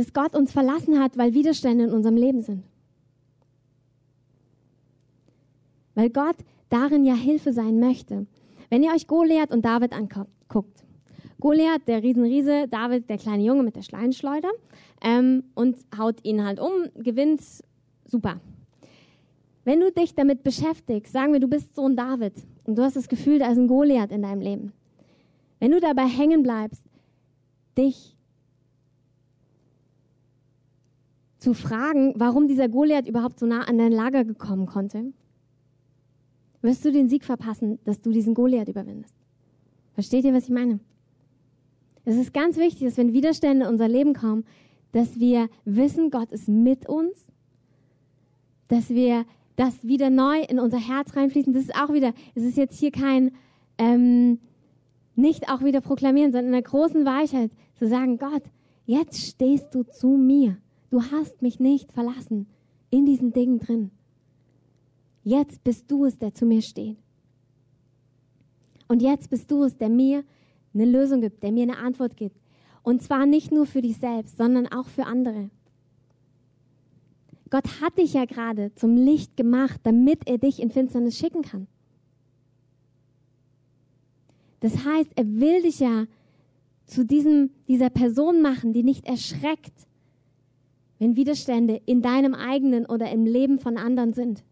dass 0.01 0.15
Gott 0.15 0.35
uns 0.35 0.51
verlassen 0.51 0.99
hat, 0.99 1.19
weil 1.19 1.35
Widerstände 1.35 1.85
in 1.85 1.91
unserem 1.91 2.17
Leben 2.17 2.41
sind. 2.41 2.65
Weil 5.95 6.09
Gott 6.09 6.37
darin 6.71 7.05
ja 7.05 7.13
Hilfe 7.13 7.53
sein 7.53 7.81
möchte. 7.81 8.27
Wenn 8.71 8.83
ihr 8.83 8.93
euch 8.93 9.07
Goliath 9.07 9.51
und 9.51 9.63
David 9.63 9.93
anguckt. 9.93 10.87
Goliath, 11.39 11.87
der 11.87 12.03
Riesenriese, 12.03 12.67
David, 12.69 13.11
der 13.11 13.19
kleine 13.19 13.43
Junge 13.43 13.63
mit 13.63 13.77
der 13.77 13.83
Schleinschleuder 13.83 14.49
ähm, 15.03 15.45
und 15.55 15.77
haut 15.99 16.25
ihn 16.25 16.47
halt 16.47 16.61
um, 16.61 16.89
gewinnt, 16.95 17.43
super. 18.07 18.41
Wenn 19.65 19.81
du 19.81 19.93
dich 19.93 20.15
damit 20.15 20.43
beschäftigst, 20.43 21.13
sagen 21.13 21.35
wir, 21.35 21.41
du 21.41 21.49
bist 21.49 21.75
Sohn 21.75 21.95
David 21.95 22.33
und 22.65 22.77
du 22.77 22.83
hast 22.83 22.97
das 22.97 23.09
Gefühl, 23.09 23.39
da 23.39 23.51
ist 23.51 23.59
ein 23.59 23.69
Goliath 23.69 24.13
in 24.13 24.23
deinem 24.23 24.41
Leben. 24.41 24.73
Wenn 25.59 25.73
du 25.73 25.81
dabei 25.81 26.07
hängen 26.07 26.43
bleibst, 26.43 26.87
dich 27.77 28.17
zu 31.41 31.55
fragen, 31.55 32.13
warum 32.17 32.47
dieser 32.47 32.69
Goliath 32.69 33.09
überhaupt 33.09 33.41
so 33.41 33.47
nah 33.47 33.63
an 33.63 33.79
dein 33.79 33.93
Lager 33.93 34.25
gekommen 34.25 34.67
konnte, 34.67 35.13
wirst 36.63 36.85
du 36.85 36.93
den 36.93 37.09
Sieg 37.09 37.25
verpassen, 37.25 37.79
dass 37.85 38.01
du 38.01 38.11
diesen 38.11 38.35
Goliath 38.35 38.69
überwindest. 38.69 39.15
Versteht 39.95 40.25
ihr, 40.25 40.35
was 40.35 40.45
ich 40.45 40.51
meine? 40.51 40.81
Es 42.05 42.17
ist 42.17 42.33
ganz 42.33 42.57
wichtig, 42.59 42.87
dass 42.87 42.97
wenn 42.99 43.13
Widerstände 43.13 43.67
in 43.67 43.73
unser 43.73 43.89
Leben 43.89 44.15
kommen, 44.15 44.45
dass 44.93 45.19
wir 45.19 45.49
wissen, 45.65 46.11
Gott 46.11 46.31
ist 46.31 46.49
mit 46.49 46.89
uns, 46.89 47.33
dass 48.69 48.91
wir 48.91 49.25
das 49.57 49.85
wieder 49.85 50.11
neu 50.11 50.43
in 50.43 50.59
unser 50.59 50.79
Herz 50.79 51.17
reinfließen. 51.17 51.53
Das 51.53 51.65
ist 51.65 51.75
auch 51.75 51.93
wieder, 51.93 52.13
es 52.35 52.45
ist 52.45 52.57
jetzt 52.57 52.79
hier 52.79 52.91
kein 52.91 53.33
ähm, 53.79 54.39
nicht 55.17 55.51
auch 55.51 55.63
wieder 55.63 55.81
proklamieren, 55.81 56.33
sondern 56.33 56.47
in 56.47 56.53
der 56.53 56.63
großen 56.63 57.05
Weichheit 57.05 57.51
zu 57.79 57.89
sagen, 57.89 58.19
Gott, 58.19 58.43
jetzt 58.87 59.19
stehst 59.19 59.75
du 59.75 59.83
zu 59.85 60.09
mir. 60.09 60.57
Du 60.91 61.03
hast 61.03 61.41
mich 61.41 61.61
nicht 61.61 61.93
verlassen 61.93 62.47
in 62.91 63.07
diesen 63.07 63.33
Dingen 63.33 63.61
drin. 63.61 63.91
Jetzt 65.23 65.63
bist 65.63 65.91
du 65.91 66.05
es, 66.05 66.19
der 66.19 66.35
zu 66.35 66.45
mir 66.47 66.63
steht. 66.63 66.99
Und 68.89 69.03
jetzt 69.03 69.31
bist 69.31 69.51
du 69.51 69.63
es, 69.63 69.77
der 69.77 69.89
mir 69.89 70.25
eine 70.75 70.85
Lösung 70.85 71.21
gibt, 71.21 71.43
der 71.43 71.53
mir 71.53 71.63
eine 71.63 71.79
Antwort 71.79 72.17
gibt. 72.17 72.37
Und 72.83 73.03
zwar 73.03 73.27
nicht 73.27 73.53
nur 73.53 73.67
für 73.67 73.83
dich 73.83 73.99
selbst, 73.99 74.37
sondern 74.37 74.67
auch 74.67 74.89
für 74.89 75.07
andere. 75.07 75.51
Gott 77.51 77.81
hat 77.81 77.99
dich 77.99 78.15
ja 78.15 78.25
gerade 78.25 78.75
zum 78.75 78.97
Licht 78.97 79.37
gemacht, 79.37 79.81
damit 79.83 80.27
er 80.27 80.39
dich 80.39 80.61
in 80.61 80.71
Finsternis 80.71 81.19
schicken 81.19 81.43
kann. 81.43 81.67
Das 84.61 84.85
heißt, 84.85 85.11
er 85.17 85.27
will 85.27 85.63
dich 85.63 85.81
ja 85.81 86.07
zu 86.85 87.05
diesem, 87.05 87.51
dieser 87.67 87.91
Person 87.91 88.43
machen, 88.43 88.73
die 88.73 88.83
nicht 88.83 89.07
erschreckt, 89.07 89.87
wenn 91.01 91.17
Widerstände 91.17 91.81
in 91.87 92.03
deinem 92.03 92.35
eigenen 92.35 92.87
oder 92.87 93.11
im 93.11 93.25
Leben 93.25 93.59
von 93.59 93.79
anderen 93.79 94.13
sind. 94.13 94.45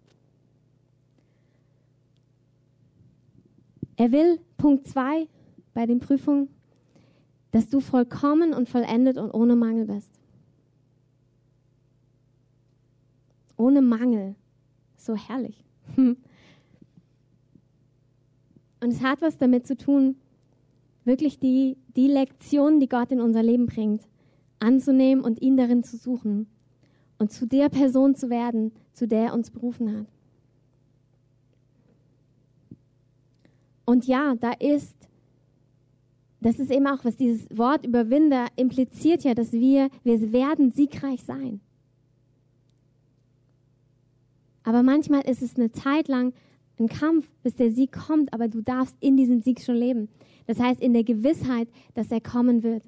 Er 3.96 4.10
will, 4.12 4.40
Punkt 4.56 4.88
2 4.88 5.28
bei 5.74 5.84
den 5.84 6.00
Prüfungen, 6.00 6.48
dass 7.50 7.68
du 7.68 7.80
vollkommen 7.80 8.54
und 8.54 8.68
vollendet 8.68 9.18
und 9.18 9.30
ohne 9.30 9.56
Mangel 9.56 9.84
bist. 9.84 10.10
Ohne 13.56 13.82
Mangel. 13.82 14.34
So 14.96 15.14
herrlich. 15.14 15.64
Und 15.96 16.16
es 18.92 19.02
hat 19.02 19.20
was 19.20 19.36
damit 19.36 19.66
zu 19.66 19.76
tun, 19.76 20.14
wirklich 21.04 21.40
die, 21.40 21.76
die 21.96 22.06
Lektion, 22.06 22.78
die 22.78 22.88
Gott 22.88 23.10
in 23.10 23.20
unser 23.20 23.42
Leben 23.42 23.66
bringt, 23.66 24.02
anzunehmen 24.60 25.24
und 25.24 25.40
ihn 25.40 25.56
darin 25.56 25.82
zu 25.82 25.96
suchen 25.96 26.46
und 27.18 27.32
zu 27.32 27.46
der 27.46 27.68
Person 27.68 28.14
zu 28.14 28.30
werden, 28.30 28.72
zu 28.92 29.06
der 29.06 29.26
er 29.26 29.34
uns 29.34 29.50
berufen 29.50 29.96
hat. 29.96 30.06
Und 33.84 34.06
ja, 34.06 34.34
da 34.34 34.52
ist, 34.52 34.94
das 36.40 36.58
ist 36.58 36.70
eben 36.70 36.86
auch, 36.86 37.04
was 37.04 37.16
dieses 37.16 37.48
Wort 37.56 37.86
Überwinder 37.86 38.46
impliziert 38.56 39.24
ja, 39.24 39.34
dass 39.34 39.52
wir, 39.52 39.88
wir 40.04 40.32
werden 40.32 40.70
siegreich 40.70 41.22
sein. 41.22 41.60
Aber 44.62 44.82
manchmal 44.82 45.22
ist 45.22 45.40
es 45.40 45.56
eine 45.56 45.72
Zeit 45.72 46.08
lang 46.08 46.34
ein 46.78 46.88
Kampf, 46.88 47.28
bis 47.42 47.54
der 47.54 47.70
Sieg 47.70 47.92
kommt, 47.92 48.32
aber 48.32 48.48
du 48.48 48.60
darfst 48.60 48.96
in 49.00 49.16
diesem 49.16 49.40
Sieg 49.40 49.60
schon 49.60 49.76
leben. 49.76 50.08
Das 50.46 50.60
heißt, 50.60 50.80
in 50.80 50.92
der 50.92 51.04
Gewissheit, 51.04 51.68
dass 51.94 52.10
er 52.10 52.20
kommen 52.20 52.62
wird. 52.62 52.82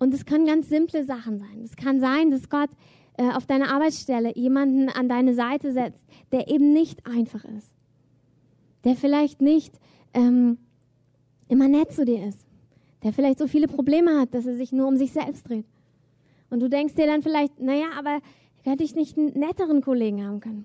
Und 0.00 0.14
es 0.14 0.24
können 0.24 0.46
ganz 0.46 0.68
simple 0.68 1.04
Sachen 1.04 1.38
sein. 1.38 1.62
Es 1.62 1.76
kann 1.76 2.00
sein, 2.00 2.30
dass 2.30 2.48
Gott 2.48 2.70
äh, 3.18 3.30
auf 3.32 3.46
deiner 3.46 3.70
Arbeitsstelle 3.70 4.34
jemanden 4.34 4.88
an 4.88 5.10
deine 5.10 5.34
Seite 5.34 5.72
setzt, 5.72 6.02
der 6.32 6.48
eben 6.48 6.72
nicht 6.72 7.06
einfach 7.06 7.44
ist. 7.44 7.70
Der 8.84 8.96
vielleicht 8.96 9.42
nicht 9.42 9.78
ähm, 10.14 10.56
immer 11.48 11.68
nett 11.68 11.92
zu 11.92 12.06
dir 12.06 12.26
ist. 12.26 12.46
Der 13.02 13.12
vielleicht 13.12 13.38
so 13.38 13.46
viele 13.46 13.68
Probleme 13.68 14.18
hat, 14.18 14.32
dass 14.32 14.46
er 14.46 14.56
sich 14.56 14.72
nur 14.72 14.88
um 14.88 14.96
sich 14.96 15.12
selbst 15.12 15.48
dreht. 15.48 15.66
Und 16.48 16.60
du 16.60 16.70
denkst 16.70 16.94
dir 16.94 17.06
dann 17.06 17.22
vielleicht, 17.22 17.60
naja, 17.60 17.88
aber 17.98 18.20
hätte 18.62 18.82
ich 18.82 18.94
nicht 18.94 19.18
einen 19.18 19.38
netteren 19.38 19.82
Kollegen 19.82 20.24
haben 20.24 20.40
können. 20.40 20.64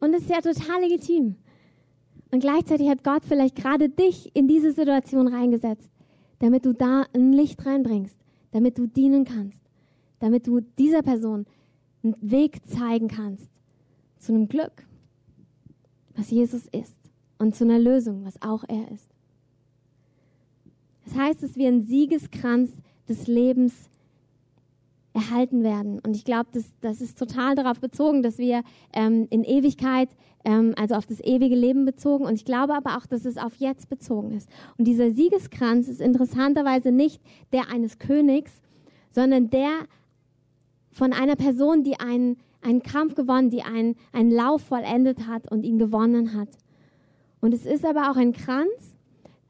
Und 0.00 0.12
das 0.12 0.22
ist 0.22 0.30
ja 0.30 0.42
total 0.42 0.82
legitim. 0.82 1.36
Und 2.30 2.40
gleichzeitig 2.40 2.90
hat 2.90 3.04
Gott 3.04 3.22
vielleicht 3.26 3.56
gerade 3.56 3.88
dich 3.88 4.30
in 4.34 4.48
diese 4.48 4.72
Situation 4.72 5.28
reingesetzt, 5.28 5.90
damit 6.40 6.66
du 6.66 6.74
da 6.74 7.06
ein 7.14 7.32
Licht 7.32 7.64
reinbringst, 7.64 8.18
damit 8.50 8.78
du 8.78 8.86
dienen 8.86 9.24
kannst, 9.24 9.60
damit 10.18 10.46
du 10.46 10.60
dieser 10.60 11.02
Person 11.02 11.46
einen 12.02 12.16
Weg 12.20 12.66
zeigen 12.66 13.08
kannst 13.08 13.48
zu 14.18 14.32
einem 14.32 14.48
Glück, 14.48 14.86
was 16.14 16.30
Jesus 16.30 16.66
ist, 16.68 16.96
und 17.38 17.54
zu 17.54 17.64
einer 17.64 17.78
Lösung, 17.78 18.24
was 18.24 18.40
auch 18.40 18.64
er 18.66 18.90
ist. 18.90 19.08
Das 21.04 21.14
heißt, 21.16 21.42
dass 21.42 21.56
wir 21.56 21.68
einen 21.68 21.82
Siegeskranz 21.82 22.70
des 23.08 23.26
Lebens 23.26 23.88
erhalten 25.16 25.64
werden. 25.64 25.98
Und 25.98 26.14
ich 26.14 26.24
glaube, 26.24 26.48
das, 26.52 26.64
das 26.82 27.00
ist 27.00 27.18
total 27.18 27.54
darauf 27.54 27.80
bezogen, 27.80 28.22
dass 28.22 28.36
wir 28.36 28.62
ähm, 28.92 29.26
in 29.30 29.44
Ewigkeit, 29.44 30.10
ähm, 30.44 30.74
also 30.76 30.94
auf 30.94 31.06
das 31.06 31.20
ewige 31.20 31.56
Leben 31.56 31.86
bezogen. 31.86 32.26
Und 32.26 32.34
ich 32.34 32.44
glaube 32.44 32.74
aber 32.74 32.98
auch, 32.98 33.06
dass 33.06 33.24
es 33.24 33.38
auf 33.38 33.56
jetzt 33.56 33.88
bezogen 33.88 34.32
ist. 34.32 34.48
Und 34.76 34.86
dieser 34.86 35.10
Siegeskranz 35.10 35.88
ist 35.88 36.02
interessanterweise 36.02 36.92
nicht 36.92 37.22
der 37.52 37.70
eines 37.70 37.98
Königs, 37.98 38.52
sondern 39.10 39.48
der 39.48 39.70
von 40.92 41.14
einer 41.14 41.36
Person, 41.36 41.82
die 41.82 41.98
einen, 41.98 42.36
einen 42.60 42.82
Kampf 42.82 43.14
gewonnen, 43.14 43.48
die 43.48 43.62
einen, 43.62 43.96
einen 44.12 44.30
Lauf 44.30 44.62
vollendet 44.62 45.26
hat 45.26 45.50
und 45.50 45.64
ihn 45.64 45.78
gewonnen 45.78 46.34
hat. 46.34 46.50
Und 47.40 47.54
es 47.54 47.64
ist 47.64 47.86
aber 47.86 48.10
auch 48.10 48.16
ein 48.16 48.32
Kranz, 48.32 48.98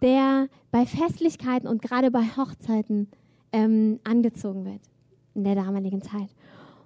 der 0.01 0.49
bei 0.71 0.87
Festlichkeiten 0.87 1.69
und 1.69 1.83
gerade 1.83 2.13
bei 2.13 2.23
Hochzeiten 2.23 3.09
ähm, 3.53 3.99
angezogen 4.05 4.65
wird 4.65 4.81
in 5.37 5.45
der 5.45 5.55
damaligen 5.55 6.03
Zeit. 6.03 6.29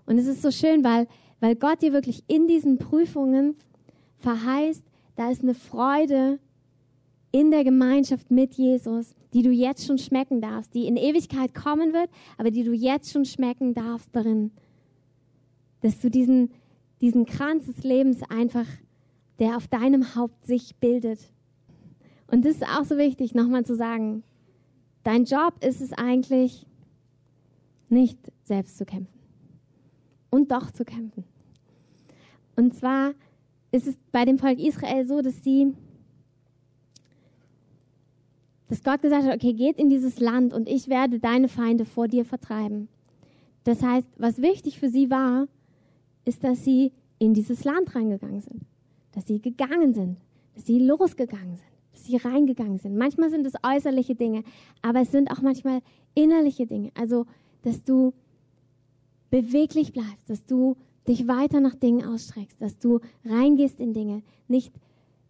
Und 0.06 0.18
es 0.18 0.26
ist 0.26 0.42
so 0.42 0.50
schön, 0.50 0.84
weil, 0.84 1.06
weil 1.40 1.56
Gott 1.56 1.82
dir 1.82 1.92
wirklich 1.92 2.24
in 2.26 2.48
diesen 2.48 2.78
Prüfungen 2.78 3.56
verheißt, 4.18 4.84
da 5.16 5.30
ist 5.30 5.42
eine 5.42 5.54
Freude 5.54 6.38
in 7.32 7.50
der 7.50 7.64
Gemeinschaft 7.64 8.30
mit 8.30 8.54
Jesus, 8.54 9.14
die 9.32 9.42
du 9.42 9.50
jetzt 9.50 9.86
schon 9.86 9.98
schmecken 9.98 10.40
darfst, 10.40 10.74
die 10.74 10.86
in 10.86 10.96
Ewigkeit 10.96 11.54
kommen 11.54 11.92
wird, 11.92 12.10
aber 12.36 12.50
die 12.50 12.64
du 12.64 12.72
jetzt 12.72 13.12
schon 13.12 13.24
schmecken 13.24 13.74
darfst 13.74 14.08
darin. 14.12 14.50
Dass 15.80 16.00
du 16.00 16.10
diesen, 16.10 16.50
diesen 17.00 17.26
Kranz 17.26 17.66
des 17.66 17.84
Lebens 17.84 18.22
einfach, 18.28 18.66
der 19.38 19.56
auf 19.56 19.68
deinem 19.68 20.14
Haupt 20.16 20.46
sich 20.46 20.76
bildet. 20.76 21.20
Und 22.26 22.44
das 22.44 22.56
ist 22.56 22.64
auch 22.64 22.84
so 22.84 22.98
wichtig, 22.98 23.34
nochmal 23.34 23.64
zu 23.64 23.76
sagen. 23.76 24.22
Dein 25.04 25.24
Job 25.24 25.54
ist 25.64 25.80
es 25.80 25.92
eigentlich, 25.92 26.66
nicht 27.90 28.18
selbst 28.44 28.78
zu 28.78 28.84
kämpfen. 28.84 29.18
Und 30.30 30.52
doch 30.52 30.70
zu 30.70 30.84
kämpfen. 30.84 31.24
Und 32.56 32.74
zwar 32.74 33.14
ist 33.72 33.86
es 33.86 33.96
bei 34.12 34.24
dem 34.24 34.38
Volk 34.38 34.58
Israel 34.58 35.06
so, 35.06 35.22
dass 35.22 35.42
sie, 35.42 35.74
dass 38.68 38.82
Gott 38.82 39.02
gesagt 39.02 39.24
hat, 39.24 39.34
okay, 39.34 39.52
geht 39.52 39.78
in 39.78 39.88
dieses 39.88 40.20
Land 40.20 40.52
und 40.52 40.68
ich 40.68 40.88
werde 40.88 41.18
deine 41.18 41.48
Feinde 41.48 41.84
vor 41.84 42.08
dir 42.08 42.24
vertreiben. 42.24 42.88
Das 43.64 43.82
heißt, 43.82 44.08
was 44.16 44.42
wichtig 44.42 44.78
für 44.78 44.88
sie 44.88 45.10
war, 45.10 45.46
ist, 46.24 46.44
dass 46.44 46.64
sie 46.64 46.92
in 47.18 47.34
dieses 47.34 47.64
Land 47.64 47.94
reingegangen 47.94 48.40
sind, 48.40 48.64
dass 49.12 49.26
sie 49.26 49.40
gegangen 49.40 49.94
sind, 49.94 50.16
dass 50.54 50.66
sie 50.66 50.78
losgegangen 50.78 51.56
sind, 51.56 51.70
dass 51.92 52.04
sie 52.04 52.16
reingegangen 52.16 52.78
sind. 52.78 52.96
Manchmal 52.96 53.30
sind 53.30 53.46
es 53.46 53.54
äußerliche 53.62 54.14
Dinge, 54.14 54.42
aber 54.82 55.00
es 55.00 55.12
sind 55.12 55.30
auch 55.30 55.42
manchmal 55.42 55.80
innerliche 56.14 56.66
Dinge. 56.66 56.90
Also 56.94 57.26
dass 57.62 57.84
du 57.84 58.12
beweglich 59.30 59.92
bleibst, 59.92 60.28
dass 60.28 60.44
du 60.44 60.76
dich 61.06 61.26
weiter 61.28 61.60
nach 61.60 61.74
Dingen 61.74 62.04
ausstreckst, 62.04 62.60
dass 62.60 62.78
du 62.78 63.00
reingehst 63.24 63.80
in 63.80 63.94
Dinge, 63.94 64.22
nicht 64.48 64.72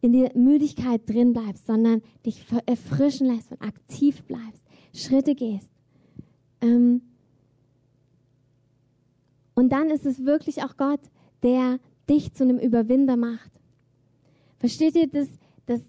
in 0.01 0.13
der 0.13 0.37
Müdigkeit 0.37 1.09
drin 1.09 1.33
bleibst, 1.33 1.67
sondern 1.67 2.03
dich 2.25 2.45
erfrischen 2.67 3.27
lässt 3.27 3.51
und 3.51 3.63
aktiv 3.63 4.23
bleibst, 4.25 4.65
Schritte 4.95 5.35
gehst. 5.35 5.71
Ähm 6.61 7.03
und 9.55 9.71
dann 9.71 9.91
ist 9.91 10.07
es 10.07 10.25
wirklich 10.25 10.63
auch 10.63 10.77
Gott, 10.77 11.01
der 11.43 11.79
dich 12.09 12.33
zu 12.33 12.45
einem 12.45 12.59
Überwinder 12.59 13.17
macht. 13.17 13.51
Versteht 14.59 14.95
ihr, 14.97 15.07
das, 15.07 15.29
das 15.67 15.81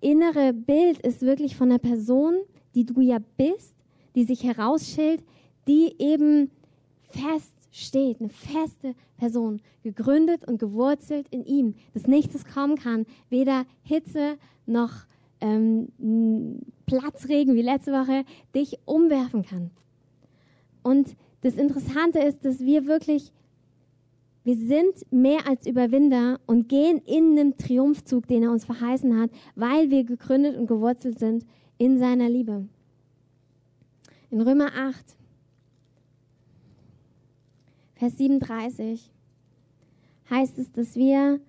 innere 0.00 0.52
Bild 0.52 0.98
ist 1.00 1.22
wirklich 1.22 1.56
von 1.56 1.70
einer 1.70 1.78
Person, 1.78 2.34
die 2.74 2.84
du 2.84 3.00
ja 3.00 3.18
bist, 3.36 3.74
die 4.14 4.24
sich 4.24 4.42
herausschält, 4.44 5.22
die 5.66 5.94
eben 5.98 6.50
fest 7.10 7.52
steht, 7.70 8.20
eine 8.20 8.28
feste 8.28 8.94
Person, 9.16 9.60
gegründet 9.82 10.46
und 10.46 10.58
gewurzelt 10.58 11.26
in 11.30 11.44
ihm, 11.44 11.74
dass 11.92 12.06
nichts 12.06 12.44
kommen 12.44 12.76
kann, 12.76 13.06
weder 13.30 13.66
Hitze 13.82 14.36
noch 14.66 14.92
ähm, 15.40 15.88
Platzregen 16.86 17.54
wie 17.54 17.62
letzte 17.62 17.92
Woche 17.92 18.24
dich 18.54 18.78
umwerfen 18.84 19.42
kann. 19.42 19.70
Und 20.82 21.16
das 21.40 21.56
Interessante 21.56 22.20
ist, 22.20 22.44
dass 22.44 22.60
wir 22.60 22.86
wirklich, 22.86 23.32
wir 24.44 24.56
sind 24.56 24.94
mehr 25.10 25.46
als 25.48 25.66
Überwinder 25.66 26.40
und 26.46 26.68
gehen 26.68 26.98
in 27.04 27.36
den 27.36 27.56
Triumphzug, 27.56 28.26
den 28.28 28.44
er 28.44 28.50
uns 28.50 28.64
verheißen 28.64 29.20
hat, 29.20 29.30
weil 29.56 29.90
wir 29.90 30.04
gegründet 30.04 30.56
und 30.56 30.66
gewurzelt 30.66 31.18
sind 31.18 31.44
in 31.78 31.98
seiner 31.98 32.28
Liebe. 32.28 32.66
In 34.30 34.40
Römer 34.40 34.70
8, 34.76 35.16
Vers 38.04 38.18
37 38.18 39.10
heißt 40.28 40.58
es, 40.58 40.70
dass 40.72 40.94
wir 40.94 41.40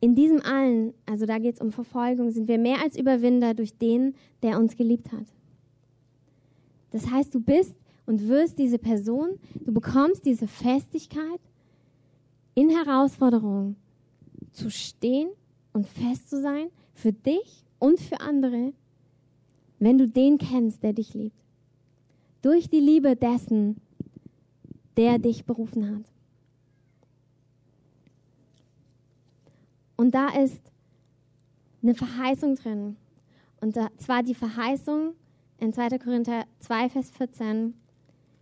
in 0.00 0.14
diesem 0.14 0.40
allen, 0.40 0.94
also 1.04 1.26
da 1.26 1.38
geht 1.38 1.56
es 1.56 1.60
um 1.60 1.72
Verfolgung, 1.72 2.30
sind 2.30 2.48
wir 2.48 2.56
mehr 2.56 2.80
als 2.82 2.96
Überwinder 2.96 3.52
durch 3.52 3.76
den, 3.76 4.14
der 4.42 4.58
uns 4.58 4.78
geliebt 4.78 5.12
hat. 5.12 5.26
Das 6.90 7.10
heißt, 7.10 7.34
du 7.34 7.40
bist 7.40 7.76
und 8.06 8.28
wirst 8.28 8.58
diese 8.58 8.78
Person, 8.78 9.38
du 9.62 9.74
bekommst 9.74 10.24
diese 10.24 10.48
Festigkeit 10.48 11.40
in 12.54 12.70
Herausforderungen 12.70 13.76
zu 14.52 14.70
stehen 14.70 15.28
und 15.74 15.86
fest 15.86 16.30
zu 16.30 16.40
sein 16.40 16.68
für 16.94 17.12
dich 17.12 17.66
und 17.78 18.00
für 18.00 18.20
andere, 18.20 18.72
wenn 19.80 19.98
du 19.98 20.08
den 20.08 20.38
kennst, 20.38 20.82
der 20.82 20.94
dich 20.94 21.12
liebt. 21.12 21.44
Durch 22.40 22.70
die 22.70 22.80
Liebe 22.80 23.16
dessen, 23.16 23.76
der 24.96 25.18
dich 25.18 25.44
berufen 25.44 25.96
hat. 25.96 26.04
Und 29.96 30.14
da 30.14 30.28
ist 30.28 30.60
eine 31.82 31.94
Verheißung 31.94 32.56
drin. 32.56 32.96
Und 33.60 33.78
zwar 33.96 34.22
die 34.22 34.34
Verheißung 34.34 35.14
in 35.58 35.72
2. 35.72 35.98
Korinther 35.98 36.44
2, 36.60 36.90
Vers 36.90 37.10
14, 37.10 37.74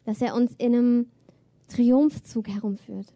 dass 0.05 0.21
er 0.21 0.35
uns 0.35 0.55
in 0.59 0.75
einem 0.75 1.07
Triumphzug 1.69 2.49
herumführt. 2.49 3.13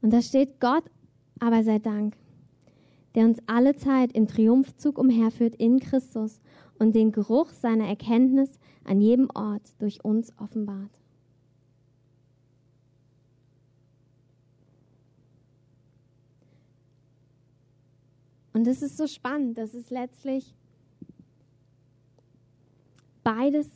Und 0.00 0.12
da 0.12 0.22
steht 0.22 0.60
Gott, 0.60 0.84
aber 1.40 1.62
sei 1.62 1.78
Dank, 1.78 2.16
der 3.14 3.26
uns 3.26 3.38
alle 3.46 3.76
Zeit 3.76 4.12
im 4.12 4.26
Triumphzug 4.26 4.98
umherführt 4.98 5.54
in 5.56 5.80
Christus 5.80 6.40
und 6.78 6.94
den 6.94 7.12
Geruch 7.12 7.50
seiner 7.50 7.86
Erkenntnis 7.86 8.57
an 8.88 9.00
jedem 9.00 9.28
Ort 9.34 9.62
durch 9.78 10.04
uns 10.04 10.32
offenbart. 10.38 10.90
Und 18.52 18.66
es 18.66 18.82
ist 18.82 18.96
so 18.96 19.06
spannend, 19.06 19.56
dass 19.58 19.74
es 19.74 19.90
letztlich 19.90 20.54
beides 23.22 23.68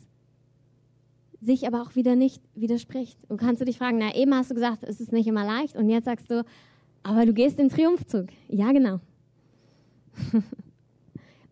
sich 1.41 1.67
aber 1.67 1.83
auch 1.83 1.95
wieder 1.95 2.17
nicht 2.17 2.43
widerspricht. 2.55 3.19
Du 3.29 3.37
kannst 3.37 3.61
du 3.61 3.65
dich 3.65 3.79
fragen, 3.79 3.99
na 3.99 4.15
eben 4.15 4.35
hast 4.35 4.51
du 4.51 4.55
gesagt, 4.55 4.83
es 4.83 5.01
ist 5.01 5.13
nicht 5.13 5.27
immer 5.27 5.45
leicht 5.45 5.77
und 5.77 5.89
jetzt 5.89 6.07
sagst 6.07 6.31
du, 6.31 6.45
aber 7.03 7.27
du 7.27 7.35
gehst 7.35 7.61
im 7.61 7.69
Triumphzug. 7.69 8.29
Ja, 8.49 8.73
genau. 8.73 9.01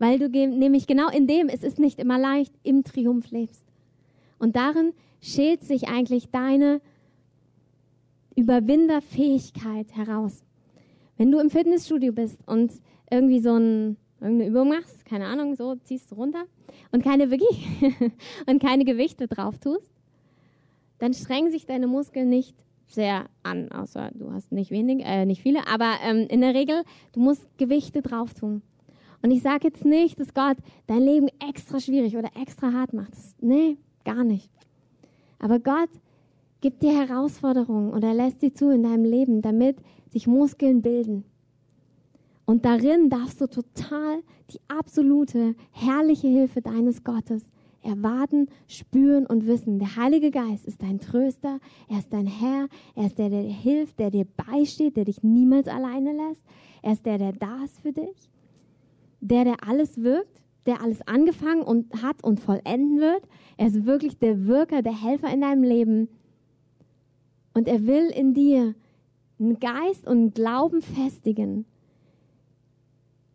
weil 0.01 0.19
du 0.19 0.29
nämlich 0.31 0.87
genau 0.87 1.11
in 1.11 1.27
dem, 1.27 1.49
es 1.49 1.63
ist 1.63 1.79
nicht 1.79 1.99
immer 1.99 2.19
leicht, 2.19 2.55
im 2.63 2.85
Triumph 2.85 3.31
lebst. 3.31 3.63
Und 4.39 4.57
darin 4.57 4.95
schält 5.21 5.63
sich 5.63 5.89
eigentlich 5.89 6.31
deine 6.31 6.81
Überwinderfähigkeit 8.35 9.95
heraus. 9.95 10.43
Wenn 11.19 11.31
du 11.31 11.39
im 11.39 11.51
Fitnessstudio 11.51 12.15
bist 12.15 12.39
und 12.47 12.73
irgendwie 13.11 13.41
so 13.41 13.55
ein, 13.55 13.99
irgendeine 14.23 14.51
Übung 14.51 14.71
machst, 14.71 15.05
keine 15.05 15.27
Ahnung, 15.27 15.55
so 15.55 15.75
ziehst 15.75 16.11
du 16.11 16.15
runter 16.15 16.45
und 16.93 17.05
keine 17.05 17.31
wirklich 17.31 17.67
und 18.47 18.63
keine 18.63 18.87
Gewichte 18.87 19.29
drauf 19.29 19.59
tust, 19.59 19.93
dann 20.99 21.13
strengen 21.13 21.51
sich 21.51 21.67
deine 21.67 21.87
Muskeln 21.87 22.31
nicht 22.31 22.57
sehr 22.87 23.27
an, 23.43 23.71
außer 23.71 24.11
du 24.15 24.33
hast 24.33 24.51
nicht 24.51 24.71
wenig, 24.71 25.05
äh, 25.05 25.27
nicht 25.27 25.43
viele, 25.43 25.67
aber 25.69 25.97
ähm, 26.03 26.27
in 26.31 26.41
der 26.41 26.55
Regel, 26.55 26.85
du 27.13 27.21
musst 27.21 27.47
Gewichte 27.59 28.01
drauf 28.01 28.33
tun. 28.33 28.63
Und 29.23 29.31
ich 29.31 29.43
sage 29.43 29.69
jetzt 29.69 29.85
nicht, 29.85 30.19
dass 30.19 30.35
Gott 30.35 30.57
dein 30.87 31.03
Leben 31.03 31.29
extra 31.49 31.79
schwierig 31.81 32.17
oder 32.17 32.31
extra 32.41 32.73
hart 32.73 32.93
macht. 32.93 33.13
Nee, 33.41 33.77
gar 34.05 34.25
nicht. 34.25 34.51
Aber 35.39 35.59
Gott 35.59 35.91
gibt 36.61 36.83
dir 36.83 36.93
Herausforderungen 36.93 37.93
oder 37.93 38.15
lässt 38.15 38.41
sie 38.41 38.53
zu 38.53 38.71
in 38.71 38.83
deinem 38.83 39.05
Leben, 39.05 39.43
damit 39.43 39.77
sich 40.11 40.27
Muskeln 40.27 40.83
bilden. 40.83 41.25
Und 42.45 42.65
darin 42.65 43.11
darfst 43.11 43.41
du 43.41 43.47
total 43.47 44.23
die 44.51 44.61
absolute, 44.69 45.55
herrliche 45.71 46.27
Hilfe 46.27 46.61
deines 46.61 47.05
Gottes 47.05 47.45
erwarten, 47.83 48.49
spüren 48.67 49.27
und 49.27 49.47
wissen. 49.47 49.79
Der 49.79 49.97
Heilige 49.97 50.31
Geist 50.31 50.67
ist 50.67 50.83
dein 50.83 50.99
Tröster, 50.99 51.61
er 51.89 51.99
ist 51.99 52.13
dein 52.13 52.27
Herr, 52.27 52.69
er 52.95 53.07
ist 53.07 53.19
der, 53.19 53.31
der 53.31 53.43
dir 53.43 53.55
hilft, 53.55 53.99
der 53.99 54.11
dir 54.11 54.27
beisteht, 54.27 54.97
der 54.97 55.05
dich 55.05 55.23
niemals 55.23 55.69
alleine 55.69 56.13
lässt. 56.13 56.45
Er 56.83 56.93
ist 56.93 57.07
der, 57.07 57.19
der 57.19 57.33
da 57.33 57.65
ist 57.65 57.81
für 57.81 57.93
dich, 57.93 58.29
der, 59.21 59.45
der 59.45 59.69
alles 59.69 60.03
wirkt, 60.03 60.41
der 60.67 60.83
alles 60.83 61.07
angefangen 61.07 61.63
und 61.63 62.03
hat 62.03 62.23
und 62.23 62.41
vollenden 62.41 63.01
wird. 63.01 63.23
Er 63.57 63.67
ist 63.69 63.87
wirklich 63.87 64.19
der 64.19 64.47
Wirker, 64.47 64.83
der 64.83 65.03
Helfer 65.03 65.33
in 65.33 65.41
deinem 65.41 65.63
Leben. 65.63 66.09
Und 67.55 67.69
er 67.69 67.87
will 67.87 68.09
in 68.11 68.35
dir 68.35 68.75
einen 69.39 69.59
Geist 69.59 70.07
und 70.07 70.19
einen 70.19 70.35
Glauben 70.35 70.83
festigen, 70.83 71.65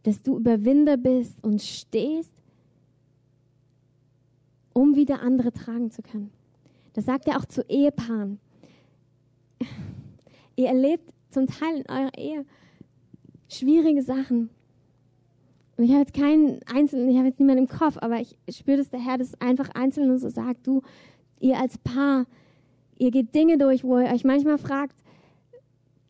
dass 0.03 0.21
du 0.21 0.37
Überwinder 0.37 0.97
bist 0.97 1.43
und 1.43 1.61
stehst, 1.61 2.31
um 4.73 4.95
wieder 4.95 5.21
andere 5.21 5.51
tragen 5.51 5.89
zu 5.89 6.01
können. 6.01 6.31
Das 6.93 7.05
sagt 7.05 7.27
er 7.27 7.37
auch 7.37 7.45
zu 7.45 7.61
Ehepaaren. 7.67 8.39
Ihr 10.55 10.67
erlebt 10.67 11.11
zum 11.29 11.47
Teil 11.47 11.77
in 11.77 11.89
eurer 11.89 12.17
Ehe 12.17 12.45
schwierige 13.49 14.01
Sachen. 14.01 14.49
Und 15.77 15.83
ich 15.83 15.91
habe 15.91 16.01
jetzt 16.01 16.13
keinen 16.13 16.59
Einzelnen, 16.73 17.09
ich 17.09 17.17
habe 17.17 17.27
jetzt 17.27 17.39
niemanden 17.39 17.63
im 17.63 17.69
Kopf, 17.69 17.97
aber 17.99 18.19
ich 18.19 18.37
spüre, 18.49 18.77
dass 18.77 18.89
der 18.89 18.99
Herr 18.99 19.17
das 19.17 19.39
einfach 19.41 19.69
einzeln 19.73 20.09
und 20.09 20.19
so 20.19 20.29
sagt, 20.29 20.65
du, 20.67 20.81
ihr 21.39 21.57
als 21.59 21.77
Paar, 21.77 22.25
ihr 22.97 23.11
geht 23.11 23.35
Dinge 23.35 23.57
durch, 23.57 23.83
wo 23.83 23.99
ihr 23.99 24.11
euch 24.11 24.23
manchmal 24.23 24.57
fragt, 24.57 24.95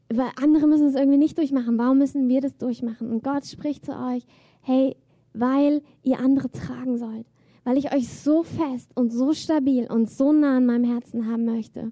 weil 0.09 0.29
andere 0.41 0.67
müssen 0.67 0.87
es 0.87 0.95
irgendwie 0.95 1.17
nicht 1.17 1.37
durchmachen. 1.37 1.77
Warum 1.77 1.97
müssen 1.97 2.27
wir 2.27 2.41
das 2.41 2.57
durchmachen? 2.57 3.09
Und 3.09 3.23
Gott 3.23 3.45
spricht 3.45 3.85
zu 3.85 3.93
euch, 3.93 4.25
hey, 4.61 4.95
weil 5.33 5.81
ihr 6.03 6.19
andere 6.19 6.49
tragen 6.51 6.97
sollt. 6.97 7.25
Weil 7.63 7.77
ich 7.77 7.93
euch 7.93 8.07
so 8.07 8.43
fest 8.43 8.91
und 8.95 9.11
so 9.11 9.33
stabil 9.33 9.87
und 9.91 10.09
so 10.09 10.31
nah 10.31 10.57
an 10.57 10.67
meinem 10.67 10.83
Herzen 10.83 11.25
haben 11.25 11.45
möchte, 11.45 11.91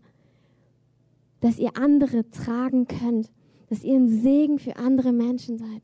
dass 1.41 1.57
ihr 1.57 1.75
andere 1.75 2.29
tragen 2.29 2.86
könnt. 2.88 3.31
Dass 3.69 3.83
ihr 3.83 3.95
ein 3.95 4.07
Segen 4.07 4.59
für 4.59 4.75
andere 4.77 5.12
Menschen 5.12 5.57
seid. 5.57 5.81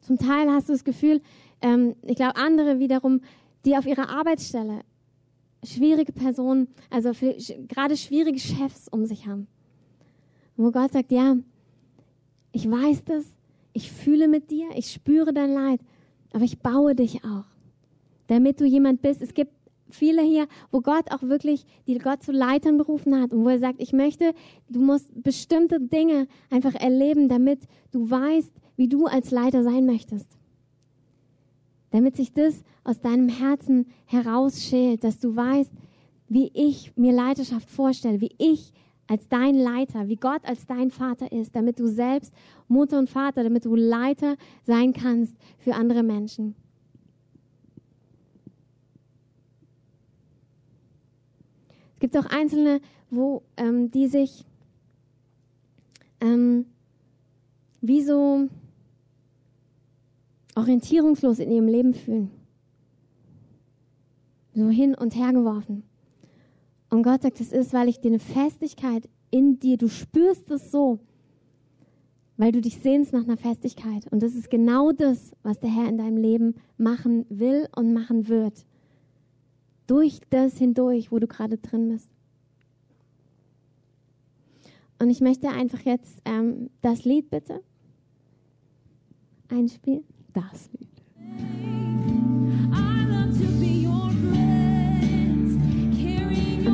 Zum 0.00 0.18
Teil 0.18 0.50
hast 0.50 0.68
du 0.68 0.72
das 0.72 0.84
Gefühl, 0.84 1.20
ähm, 1.62 1.94
ich 2.02 2.16
glaube, 2.16 2.36
andere 2.36 2.78
wiederum, 2.78 3.20
die 3.64 3.76
auf 3.76 3.86
ihrer 3.86 4.08
Arbeitsstelle 4.08 4.80
schwierige 5.64 6.12
Personen, 6.12 6.68
also 6.88 7.12
für, 7.12 7.36
gerade 7.68 7.96
schwierige 7.96 8.38
Chefs 8.38 8.88
um 8.88 9.04
sich 9.04 9.26
haben. 9.26 9.46
Wo 10.56 10.70
Gott 10.70 10.92
sagt, 10.92 11.12
ja, 11.12 11.36
ich 12.52 12.70
weiß 12.70 13.04
das, 13.04 13.24
ich 13.72 13.92
fühle 13.92 14.28
mit 14.28 14.50
dir, 14.50 14.68
ich 14.74 14.90
spüre 14.90 15.32
dein 15.32 15.52
Leid, 15.52 15.80
aber 16.32 16.44
ich 16.44 16.58
baue 16.60 16.94
dich 16.94 17.24
auch, 17.24 17.44
damit 18.26 18.60
du 18.60 18.64
jemand 18.64 19.02
bist. 19.02 19.22
Es 19.22 19.34
gibt 19.34 19.52
viele 19.90 20.22
hier, 20.22 20.46
wo 20.70 20.80
Gott 20.80 21.10
auch 21.10 21.22
wirklich, 21.22 21.64
die 21.86 21.98
Gott 21.98 22.22
zu 22.22 22.32
Leitern 22.32 22.78
berufen 22.78 23.20
hat 23.20 23.32
und 23.32 23.44
wo 23.44 23.48
er 23.48 23.58
sagt, 23.58 23.80
ich 23.80 23.92
möchte, 23.92 24.32
du 24.68 24.80
musst 24.80 25.10
bestimmte 25.22 25.80
Dinge 25.80 26.26
einfach 26.50 26.74
erleben, 26.74 27.28
damit 27.28 27.60
du 27.92 28.10
weißt, 28.10 28.52
wie 28.80 28.88
du 28.88 29.04
als 29.04 29.30
Leiter 29.30 29.62
sein 29.62 29.84
möchtest. 29.84 30.26
Damit 31.90 32.16
sich 32.16 32.32
das 32.32 32.64
aus 32.82 32.98
deinem 32.98 33.28
Herzen 33.28 33.84
herausschält, 34.06 35.04
dass 35.04 35.18
du 35.18 35.36
weißt, 35.36 35.70
wie 36.30 36.50
ich 36.54 36.96
mir 36.96 37.12
Leiterschaft 37.12 37.68
vorstelle, 37.68 38.22
wie 38.22 38.34
ich 38.38 38.72
als 39.06 39.28
dein 39.28 39.56
Leiter, 39.56 40.08
wie 40.08 40.16
Gott 40.16 40.42
als 40.44 40.64
dein 40.64 40.90
Vater 40.90 41.30
ist, 41.30 41.54
damit 41.54 41.78
du 41.78 41.88
selbst 41.88 42.32
Mutter 42.68 42.98
und 42.98 43.10
Vater, 43.10 43.44
damit 43.44 43.66
du 43.66 43.76
Leiter 43.76 44.36
sein 44.62 44.94
kannst 44.94 45.36
für 45.58 45.74
andere 45.74 46.02
Menschen. 46.02 46.54
Es 51.92 52.00
gibt 52.00 52.16
auch 52.16 52.30
Einzelne, 52.30 52.80
wo 53.10 53.42
ähm, 53.58 53.90
die 53.90 54.06
sich 54.06 54.46
ähm, 56.22 56.64
wie 57.82 58.02
so 58.02 58.48
orientierungslos 60.60 61.38
in 61.38 61.50
ihrem 61.50 61.68
Leben 61.68 61.94
fühlen. 61.94 62.30
So 64.54 64.68
hin 64.68 64.94
und 64.94 65.14
her 65.14 65.32
geworfen. 65.32 65.84
Und 66.90 67.02
Gott 67.02 67.22
sagt, 67.22 67.40
es 67.40 67.52
ist, 67.52 67.72
weil 67.72 67.88
ich 67.88 68.00
dir 68.00 68.08
eine 68.08 68.18
Festigkeit 68.18 69.08
in 69.30 69.60
dir, 69.60 69.76
du 69.76 69.88
spürst 69.88 70.50
es 70.50 70.70
so, 70.70 70.98
weil 72.36 72.52
du 72.52 72.60
dich 72.60 72.78
sehnst 72.78 73.12
nach 73.12 73.24
einer 73.24 73.36
Festigkeit. 73.36 74.10
Und 74.10 74.22
das 74.22 74.34
ist 74.34 74.50
genau 74.50 74.92
das, 74.92 75.32
was 75.42 75.60
der 75.60 75.70
Herr 75.70 75.88
in 75.88 75.98
deinem 75.98 76.16
Leben 76.16 76.54
machen 76.78 77.26
will 77.28 77.68
und 77.76 77.92
machen 77.92 78.28
wird. 78.28 78.66
Durch 79.86 80.20
das 80.30 80.58
hindurch, 80.58 81.12
wo 81.12 81.18
du 81.18 81.26
gerade 81.26 81.58
drin 81.58 81.88
bist. 81.88 82.10
Und 84.98 85.10
ich 85.10 85.20
möchte 85.20 85.48
einfach 85.48 85.80
jetzt 85.80 86.20
ähm, 86.24 86.70
das 86.82 87.04
Lied 87.04 87.30
bitte 87.30 87.62
einspielen. 89.48 90.04
Das 90.32 90.70
Lied. 90.78 90.90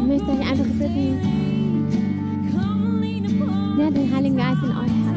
möchte 0.07 0.31
euch 0.31 0.51
einfach 0.51 0.64
bitten, 0.64 1.19
ja, 3.79 3.90
den 3.90 4.14
Heiligen 4.14 4.37
Geist 4.37 4.62
in 4.62 4.71
euch 4.71 4.77
hat. 4.77 5.16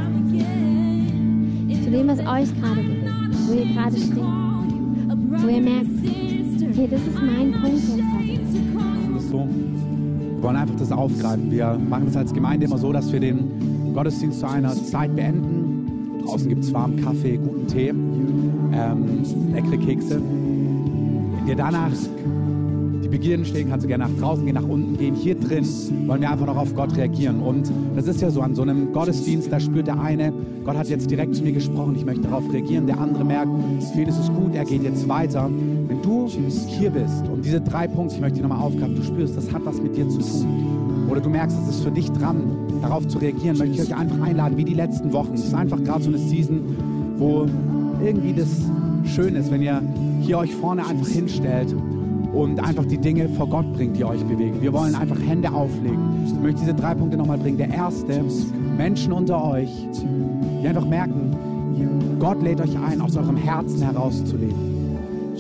Zu 1.84 1.92
dem, 1.92 2.08
was 2.08 2.20
euch 2.20 2.62
gerade 2.62 2.82
bewegt, 2.82 3.10
wo 3.48 3.54
ihr 3.54 3.66
gerade 3.74 3.98
steht. 3.98 4.18
Wo 4.18 5.48
ihr 5.48 5.62
merkt, 5.62 5.88
okay, 6.70 6.88
das 6.90 7.02
ist 7.02 7.16
mein 7.16 7.52
Punkt 7.52 7.78
jetzt 7.78 7.94
heute. 8.18 9.20
So. 9.20 9.48
Wir 9.48 10.44
wollen 10.44 10.56
einfach 10.56 10.76
das 10.78 10.92
aufgreifen. 10.92 11.52
Wir 11.52 11.78
machen 11.90 12.06
das 12.06 12.16
als 12.18 12.34
Gemeinde 12.34 12.66
immer 12.66 12.78
so, 12.78 12.94
dass 12.94 13.12
wir 13.12 13.20
den 13.20 13.94
Gottesdienst 13.94 14.40
zu 14.40 14.48
einer 14.48 14.74
Zeit 14.74 15.16
beenden. 15.16 15.59
Draußen 16.24 16.50
gibt 16.50 16.64
es 16.64 16.74
warmen 16.74 17.04
Kaffee, 17.04 17.38
guten 17.38 17.68
Tee, 17.68 17.90
ähm, 17.90 19.24
leckere 19.54 19.78
Kekse. 19.78 20.16
In 20.16 21.46
dir 21.46 21.56
danach 21.56 21.92
die 23.04 23.08
Begierden 23.08 23.46
stehen, 23.46 23.70
kannst 23.70 23.86
du 23.86 23.88
gerne 23.88 24.08
nach 24.08 24.20
draußen 24.20 24.46
gehen, 24.46 24.56
nach 24.56 24.68
unten 24.68 24.98
gehen. 24.98 25.16
Hier 25.16 25.36
drin 25.36 25.66
wollen 26.06 26.22
wir 26.22 26.30
einfach 26.30 26.46
noch 26.46 26.58
auf 26.58 26.76
Gott 26.76 26.96
reagieren. 26.96 27.42
Und 27.42 27.72
das 27.96 28.08
ist 28.08 28.22
ja 28.22 28.30
so, 28.30 28.42
an 28.42 28.56
so 28.56 28.62
einem 28.62 28.94
Gottesdienst, 28.94 29.52
da 29.52 29.60
spürt 29.60 29.88
der 29.88 30.00
eine, 30.00 30.32
Gott 30.64 30.78
hat 30.78 30.90
jetzt 30.90 31.10
direkt 31.10 31.36
zu 31.36 31.44
mir 31.44 31.54
gesprochen, 31.54 31.96
ich 31.96 32.06
möchte 32.06 32.24
darauf 32.24 32.44
reagieren. 32.52 32.86
Der 32.86 33.00
andere 33.00 33.24
merkt, 33.26 33.52
ihn 33.96 34.08
ist 34.08 34.34
gut, 34.34 34.54
er 34.54 34.66
geht 34.66 34.84
jetzt 34.84 35.08
weiter. 35.08 35.50
Wenn 35.88 36.02
du 36.02 36.28
hier 36.28 36.92
bist 36.92 37.28
und 37.28 37.44
diese 37.44 37.62
drei 37.62 37.88
Punkte, 37.88 38.16
ich 38.16 38.22
möchte 38.22 38.38
die 38.38 38.42
nochmal 38.44 38.62
aufgreifen, 38.62 38.96
du 38.96 39.04
spürst, 39.04 39.36
das 39.36 39.52
hat 39.52 39.66
was 39.66 39.82
mit 39.82 39.96
dir 39.96 40.08
zu 40.08 40.20
tun. 40.20 41.08
Oder 41.10 41.22
du 41.22 41.30
merkst, 41.30 41.58
es 41.64 41.76
ist 41.76 41.84
für 41.84 41.92
dich 41.92 42.12
dran, 42.12 42.59
darauf 42.82 43.08
zu 43.08 43.18
reagieren, 43.18 43.58
möchte 43.58 43.76
ich 43.76 43.82
euch 43.82 43.96
einfach 43.96 44.20
einladen, 44.22 44.58
wie 44.58 44.66
die 44.66 44.74
letzten 44.74 45.12
Wochen. 45.14 45.34
Es 45.34 45.46
ist 45.46 45.54
einfach 45.54 45.82
gerade 45.84 46.04
so 46.04 46.10
eine 46.10 46.18
Season, 46.18 46.62
wo 47.18 47.46
irgendwie 48.04 48.34
das 48.34 48.50
schön 49.06 49.36
ist, 49.36 49.52
wenn 49.52 49.62
ihr 49.62 49.82
hier 50.22 50.38
euch 50.38 50.54
vorne 50.56 50.86
einfach 50.86 51.08
hinstellt 51.08 51.76
und 52.34 52.60
einfach 52.60 52.86
die 52.86 52.98
Dinge 52.98 53.28
vor 53.30 53.48
Gott 53.48 53.72
bringt, 53.74 53.98
die 53.98 54.06
euch 54.06 54.24
bewegen. 54.24 54.62
Wir 54.62 54.72
wollen 54.72 54.96
einfach 54.96 55.20
Hände 55.20 55.52
auflegen. 55.52 56.24
Ich 56.26 56.34
möchte 56.34 56.62
diese 56.62 56.74
drei 56.74 56.94
Punkte 56.94 57.18
nochmal 57.18 57.38
bringen. 57.38 57.58
Der 57.58 57.70
erste, 57.70 58.24
Menschen 58.78 59.12
unter 59.12 59.44
euch, 59.44 59.70
die 60.62 60.68
einfach 60.68 60.86
merken, 60.86 61.36
Gott 62.20 62.42
lädt 62.44 62.62
euch 62.62 62.78
ein, 62.78 63.02
aus 63.02 63.16
eurem 63.16 63.38
Herzen 63.38 63.82
herauszuleben. 63.82 64.70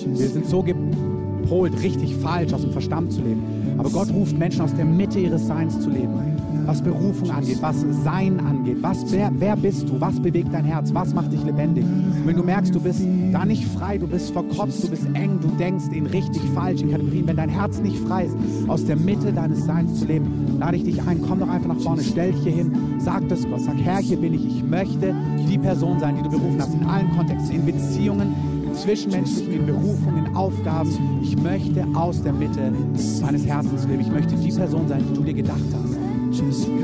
Wir 0.05 0.29
sind 0.29 0.45
so 0.45 0.63
gepolt, 0.63 1.73
richtig 1.83 2.15
falsch, 2.15 2.53
aus 2.53 2.61
dem 2.61 2.71
Verstand 2.71 3.11
zu 3.11 3.21
leben. 3.21 3.43
Aber 3.77 3.89
Gott 3.89 4.11
ruft 4.13 4.37
Menschen 4.37 4.61
aus 4.61 4.73
der 4.73 4.85
Mitte 4.85 5.19
ihres 5.19 5.45
Seins 5.45 5.79
zu 5.79 5.89
leben 5.89 6.28
was 6.69 6.83
Berufung 6.83 7.31
angeht, 7.31 7.57
was 7.61 7.83
Sein 8.03 8.39
angeht. 8.39 8.77
Was, 8.81 9.11
wer, 9.11 9.31
wer 9.39 9.55
bist 9.55 9.89
du? 9.89 9.99
Was 9.99 10.19
bewegt 10.19 10.53
dein 10.53 10.65
Herz? 10.65 10.93
Was 10.93 11.15
macht 11.15 11.33
dich 11.33 11.43
lebendig? 11.43 11.83
Wenn 12.25 12.35
du 12.35 12.43
merkst, 12.43 12.75
du 12.75 12.79
bist 12.79 13.01
da 13.31 13.43
nicht 13.43 13.65
frei, 13.65 13.97
du 13.97 14.05
bist 14.05 14.31
verkopft, 14.31 14.83
du 14.83 14.89
bist 14.89 15.07
eng, 15.15 15.39
du 15.41 15.47
denkst 15.57 15.85
in 15.91 16.05
richtig 16.05 16.43
falschen 16.53 16.91
Kategorien, 16.91 17.25
wenn 17.25 17.37
dein 17.37 17.49
Herz 17.49 17.79
nicht 17.81 17.97
frei 17.97 18.25
ist, 18.25 18.37
aus 18.67 18.85
der 18.85 18.97
Mitte 18.97 19.33
deines 19.33 19.65
Seins 19.65 19.99
zu 19.99 20.05
leben, 20.05 20.57
lade 20.59 20.77
ich 20.77 20.83
dich 20.83 21.01
ein, 21.01 21.19
komm 21.27 21.39
doch 21.39 21.49
einfach 21.49 21.69
nach 21.69 21.81
vorne, 21.81 22.03
stell 22.03 22.33
dich 22.33 22.43
hier 22.43 22.51
hin, 22.51 22.71
sag 22.99 23.27
das 23.29 23.49
Gott, 23.49 23.61
sag, 23.61 23.77
Herr, 23.77 23.97
hier 23.97 24.17
bin 24.17 24.35
ich, 24.35 24.45
ich 24.45 24.63
möchte 24.63 25.15
die 25.49 25.57
Person 25.57 25.99
sein, 25.99 26.17
die 26.17 26.21
du 26.21 26.29
berufen 26.29 26.61
hast, 26.61 26.75
in 26.75 26.85
allen 26.85 27.09
Kontexten, 27.17 27.55
in 27.55 27.65
Beziehungen, 27.65 28.35
in 28.63 28.75
zwischenmenschlichen, 28.75 29.53
in 29.53 29.65
Berufungen, 29.65 30.27
in 30.27 30.35
Aufgaben. 30.35 30.91
Ich 31.23 31.35
möchte 31.35 31.83
aus 31.95 32.21
der 32.21 32.33
Mitte 32.33 32.71
meines 33.21 33.45
Herzens 33.47 33.87
leben. 33.87 34.01
Ich 34.01 34.11
möchte 34.11 34.35
die 34.35 34.51
Person 34.51 34.87
sein, 34.87 35.03
die 35.09 35.15
du 35.15 35.23
dir 35.23 35.33
gedacht 35.33 35.59
hast. 35.73 35.98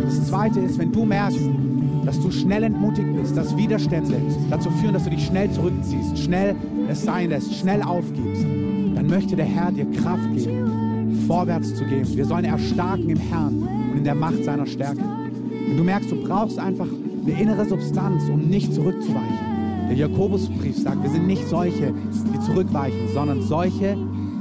Das 0.03 0.27
Zweite 0.27 0.59
ist, 0.59 0.77
wenn 0.77 0.91
du 0.91 1.05
merkst, 1.05 1.39
dass 2.05 2.19
du 2.19 2.29
schnell 2.31 2.63
entmutigt 2.63 3.07
bist, 3.15 3.35
dass 3.35 3.55
Widerstände 3.57 4.17
dazu 4.49 4.69
führen, 4.71 4.93
dass 4.93 5.05
du 5.05 5.09
dich 5.09 5.25
schnell 5.25 5.49
zurückziehst, 5.51 6.17
schnell 6.19 6.55
es 6.89 7.03
sein 7.03 7.29
lässt, 7.29 7.53
schnell 7.53 7.81
aufgibst, 7.81 8.43
dann 8.95 9.07
möchte 9.07 9.35
der 9.35 9.45
Herr 9.45 9.71
dir 9.71 9.85
Kraft 9.91 10.31
geben, 10.35 11.23
vorwärts 11.27 11.75
zu 11.75 11.85
gehen. 11.85 12.05
Wir 12.15 12.25
sollen 12.25 12.45
erstarken 12.45 13.09
im 13.09 13.17
Herrn 13.17 13.67
und 13.91 13.97
in 13.97 14.03
der 14.03 14.15
Macht 14.15 14.43
seiner 14.43 14.65
Stärke. 14.65 15.01
Wenn 15.67 15.77
du 15.77 15.83
merkst, 15.83 16.11
du 16.11 16.23
brauchst 16.23 16.59
einfach 16.59 16.87
eine 17.23 17.41
innere 17.41 17.65
Substanz, 17.65 18.23
um 18.29 18.41
nicht 18.41 18.73
zurückzuweichen. 18.73 19.55
Der 19.89 19.97
Jakobusbrief 19.97 20.77
sagt, 20.77 21.01
wir 21.03 21.09
sind 21.09 21.27
nicht 21.27 21.47
solche, 21.47 21.93
die 22.33 22.39
zurückweichen, 22.39 23.07
sondern 23.13 23.41
solche, 23.41 23.97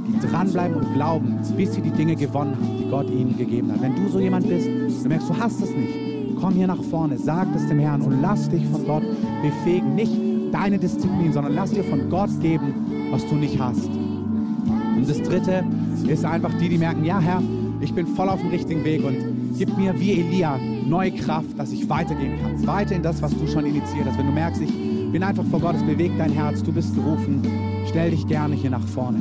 die 0.07 0.27
dranbleiben 0.27 0.75
und 0.75 0.93
glauben, 0.93 1.39
bis 1.57 1.73
sie 1.73 1.81
die 1.81 1.91
Dinge 1.91 2.15
gewonnen 2.15 2.55
haben, 2.55 2.77
die 2.77 2.89
Gott 2.89 3.09
ihnen 3.09 3.35
gegeben 3.37 3.71
hat. 3.71 3.81
Wenn 3.81 3.95
du 3.95 4.09
so 4.09 4.19
jemand 4.19 4.47
bist, 4.47 4.67
du 5.05 5.09
merkst, 5.09 5.29
du 5.29 5.37
hast 5.37 5.61
es 5.61 5.69
nicht, 5.69 5.93
komm 6.41 6.55
hier 6.55 6.65
nach 6.65 6.81
vorne, 6.81 7.17
sag 7.17 7.47
es 7.55 7.67
dem 7.67 7.77
Herrn 7.77 8.01
und 8.01 8.21
lass 8.21 8.49
dich 8.49 8.65
von 8.67 8.85
Gott 8.85 9.03
befähigen. 9.43 9.93
Nicht 9.93 10.11
deine 10.51 10.79
Disziplin, 10.79 11.31
sondern 11.31 11.53
lass 11.53 11.71
dir 11.71 11.83
von 11.83 12.09
Gott 12.09 12.31
geben, 12.41 12.73
was 13.11 13.25
du 13.27 13.35
nicht 13.35 13.59
hast. 13.59 13.87
Und 13.87 15.07
das 15.07 15.21
Dritte 15.21 15.63
ist 16.07 16.25
einfach 16.25 16.51
die, 16.57 16.69
die 16.69 16.79
merken, 16.79 17.05
ja 17.05 17.19
Herr, 17.19 17.41
ich 17.81 17.93
bin 17.93 18.07
voll 18.07 18.29
auf 18.29 18.39
dem 18.41 18.49
richtigen 18.49 18.83
Weg 18.83 19.05
und 19.05 19.15
gib 19.57 19.77
mir 19.77 19.93
wie 19.99 20.21
Elia 20.21 20.57
neue 20.87 21.11
Kraft, 21.11 21.57
dass 21.57 21.71
ich 21.71 21.87
weitergehen 21.87 22.39
kann. 22.41 22.65
Weiter 22.65 22.95
in 22.95 23.03
das, 23.03 23.21
was 23.21 23.37
du 23.37 23.45
schon 23.45 23.65
initiiert 23.65 24.07
hast. 24.07 24.17
Wenn 24.17 24.27
du 24.27 24.33
merkst, 24.33 24.61
ich 24.61 25.11
bin 25.11 25.21
einfach 25.21 25.45
vor 25.45 25.59
Gott, 25.59 25.75
es 25.75 25.83
bewegt 25.83 26.19
dein 26.19 26.31
Herz, 26.31 26.63
du 26.63 26.71
bist 26.71 26.95
gerufen, 26.95 27.43
stell 27.87 28.09
dich 28.09 28.25
gerne 28.25 28.55
hier 28.55 28.71
nach 28.71 28.87
vorne. 28.87 29.19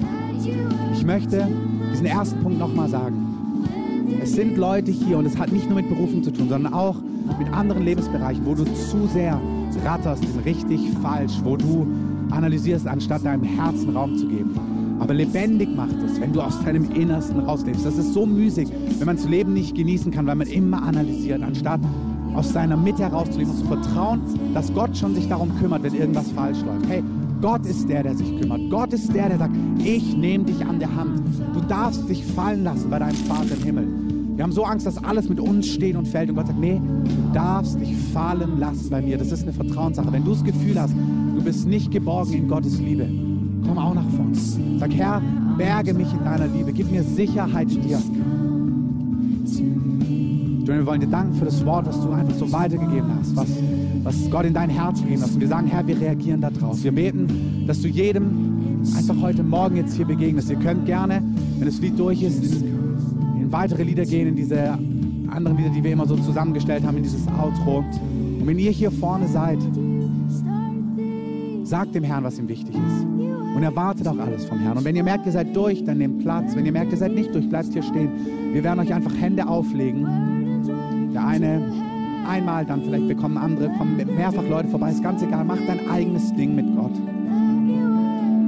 Ich 0.95 1.05
möchte 1.05 1.47
diesen 1.93 2.07
ersten 2.07 2.41
Punkt 2.43 2.59
nochmal 2.59 2.89
sagen. 2.89 3.34
Es 4.25 4.33
sind 4.33 4.57
Leute 4.57 4.91
hier 4.91 5.19
und 5.19 5.27
es 5.27 5.37
hat 5.37 5.53
nicht 5.53 5.67
nur 5.67 5.83
mit 5.83 5.91
Berufung 5.91 6.23
zu 6.23 6.31
tun, 6.31 6.49
sondern 6.49 6.73
auch 6.73 6.97
mit 7.39 7.47
anderen 7.53 7.85
Lebensbereichen, 7.85 8.47
wo 8.47 8.55
du 8.55 8.65
zu 8.65 9.07
sehr 9.13 9.39
ratterst 9.85 10.25
in 10.25 10.41
richtig 10.45 10.81
falsch, 11.03 11.35
wo 11.45 11.59
du 11.59 11.87
analysierst, 12.31 12.87
anstatt 12.87 13.23
deinem 13.27 13.43
Herzen 13.43 13.95
Raum 13.95 14.17
zu 14.17 14.27
geben. 14.27 14.59
Aber 14.99 15.13
lebendig 15.13 15.69
macht 15.77 16.03
es, 16.07 16.19
wenn 16.19 16.33
du 16.33 16.41
aus 16.41 16.59
deinem 16.65 16.91
Innersten 16.93 17.39
rauslebst. 17.41 17.85
Das 17.85 17.99
ist 17.99 18.15
so 18.15 18.25
müßig, 18.25 18.71
wenn 18.99 19.05
man 19.05 19.17
das 19.17 19.29
Leben 19.29 19.53
nicht 19.53 19.75
genießen 19.75 20.11
kann, 20.11 20.27
weil 20.27 20.37
man 20.37 20.47
immer 20.47 20.83
analysiert, 20.83 21.43
anstatt 21.43 21.81
aus 22.35 22.51
seiner 22.51 22.79
Mitte 22.79 23.03
herauszuleben 23.03 23.53
und 23.53 23.59
zu 23.59 23.67
vertrauen, 23.67 24.23
dass 24.55 24.73
Gott 24.73 24.97
schon 24.97 25.15
sich 25.15 25.29
darum 25.29 25.55
kümmert, 25.59 25.83
wenn 25.83 25.93
irgendwas 25.93 26.31
falsch 26.31 26.63
läuft. 26.65 26.89
Hey, 26.89 27.03
Gott 27.43 27.67
ist 27.67 27.91
der, 27.91 28.03
der 28.03 28.15
sich 28.15 28.41
kümmert. 28.41 28.71
Gott 28.71 28.95
ist 28.95 29.15
der, 29.15 29.29
der 29.29 29.37
sagt, 29.37 29.55
ich 29.81 30.17
nehme 30.17 30.45
dich 30.45 30.65
an 30.65 30.79
der 30.79 30.97
Hand. 30.97 31.21
Du 31.53 31.61
darfst 31.69 32.09
dich 32.09 32.25
fallen 32.25 32.65
lassen 32.65 32.89
bei 32.89 32.99
deinem 32.99 33.17
Vater 33.17 33.55
im 33.55 33.63
Himmel. 33.63 34.04
Wir 34.37 34.43
haben 34.43 34.53
so 34.53 34.65
Angst, 34.65 34.85
dass 34.85 35.03
alles 35.03 35.29
mit 35.29 35.39
uns 35.39 35.69
steht 35.69 35.95
und 35.95 36.09
fällt. 36.09 36.29
Und 36.29 36.37
Gott 36.37 36.49
sagt, 36.49 36.59
nee, 36.59 36.81
du 37.05 37.33
darfst 37.33 37.79
dich 37.81 37.95
fallen 38.13 38.59
lassen 38.59 38.91
bei 38.91 39.01
mir. 39.01 39.17
Das 39.17 39.31
ist 39.31 39.43
eine 39.43 39.53
Vertrauenssache. 39.53 40.13
Wenn 40.13 40.25
du 40.25 40.33
das 40.33 40.43
Gefühl 40.43 40.81
hast, 40.81 40.93
du 40.93 41.43
bist 41.43 41.69
nicht 41.69 41.93
geborgen 41.93 42.33
in 42.33 42.49
Gottes 42.49 42.81
Liebe, 42.81 43.09
komm 43.65 43.79
auch 43.79 43.95
nach 43.95 44.09
vorne. 44.11 44.35
Sag, 44.79 44.93
Herr, 44.95 45.23
berge 45.57 45.95
mich 45.95 46.13
in 46.13 46.25
deiner 46.25 46.49
Liebe. 46.49 46.73
Gib 46.73 46.91
mir 46.91 47.05
Sicherheit 47.05 47.71
dir. 47.71 48.01
wir 50.67 50.87
wollen 50.87 51.01
dir 51.01 51.07
danken 51.07 51.35
für 51.35 51.45
das 51.45 51.65
Wort, 51.65 51.87
was 51.87 52.01
du 52.01 52.11
einfach 52.11 52.35
so 52.35 52.51
weitergegeben 52.51 53.11
hast, 53.19 53.37
was, 53.37 53.49
was 54.03 54.31
Gott 54.31 54.47
in 54.47 54.55
dein 54.55 54.71
Herz 54.71 55.01
gegeben 55.01 55.23
hat. 55.23 55.31
Und 55.31 55.41
wir 55.41 55.49
sagen, 55.49 55.67
Herr, 55.69 55.87
wir 55.87 56.01
reagieren 56.01 56.41
darauf. 56.41 56.83
Wir 56.83 56.93
beten, 56.93 57.65
dass 57.69 57.81
du 57.81 57.89
jedem 57.89 58.81
einfach 58.97 59.15
heute 59.21 59.45
Morgen 59.45 59.77
jetzt 59.77 59.95
hier 59.95 60.07
begegnest. 60.07 60.51
Ihr 60.51 60.57
könnt 60.57 60.87
gerne, 60.87 61.23
wenn 61.59 61.67
das 61.67 61.79
Lied 61.79 61.99
durch 61.99 62.23
ist, 62.23 62.43
in 62.43 62.74
weitere 63.55 63.85
Lieder 63.85 64.05
gehen, 64.05 64.29
in 64.29 64.35
diese 64.35 64.77
anderen 65.29 65.57
Lieder, 65.57 65.71
die 65.71 65.83
wir 65.85 65.93
immer 65.93 66.07
so 66.07 66.17
zusammengestellt 66.17 66.85
haben, 66.85 66.97
in 66.97 67.05
dieses 67.05 67.27
Outro. 67.29 67.79
Und 67.79 68.47
wenn 68.47 68.59
ihr 68.59 68.73
hier 68.73 68.91
vorne 68.91 69.29
seid, 69.29 69.59
sagt 71.63 71.95
dem 71.95 72.03
Herrn, 72.03 72.25
was 72.25 72.39
ihm 72.39 72.49
wichtig 72.49 72.75
ist. 72.75 73.05
Und 73.55 73.63
erwartet 73.63 74.09
auch 74.09 74.19
alles 74.19 74.45
vom 74.45 74.59
Herrn. 74.59 74.77
Und 74.77 74.85
wenn 74.85 74.97
ihr 74.97 75.05
merkt, 75.05 75.27
ihr 75.27 75.33
seid 75.33 75.55
durch, 75.55 75.85
dann 75.85 75.99
nehmt 75.99 76.19
Platz. 76.19 76.57
Wenn 76.57 76.67
ihr 76.67 76.73
merkt, 76.73 76.91
ihr 76.91 76.99
seid 76.99 77.15
nicht 77.15 77.33
durch, 77.33 77.49
bleibt 77.49 77.73
hier 77.73 77.85
stehen. 77.85 78.11
Wir 78.53 78.65
werden 78.65 78.81
euch 78.81 78.93
einfach 78.93 79.15
Hände 79.17 79.47
auflegen. 79.47 81.13
Der 81.15 81.25
eine 81.25 81.63
einmal, 82.29 82.67
dann 82.67 82.83
vielleicht 82.83 83.07
bekommen 83.07 83.39
andere, 83.39 83.69
kommen 83.79 83.97
mehrfach 84.17 84.49
Leute 84.49 84.69
vorbei. 84.69 84.91
Ist 84.91 85.03
ganz 85.03 85.23
egal. 85.23 85.45
Macht 85.45 85.69
dein 85.69 85.89
eigenes 85.89 86.35
Ding 86.35 86.57
mit 86.57 86.67
Gott. 86.75 86.93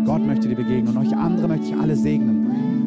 Gott 0.05 0.27
möchte 0.27 0.49
dir 0.49 0.57
begegnen 0.57 0.97
und 0.97 1.07
euch 1.07 1.17
andere 1.17 1.47
möchte 1.47 1.67
ich 1.69 1.77
alle 1.77 1.95
segnen. 1.95 2.36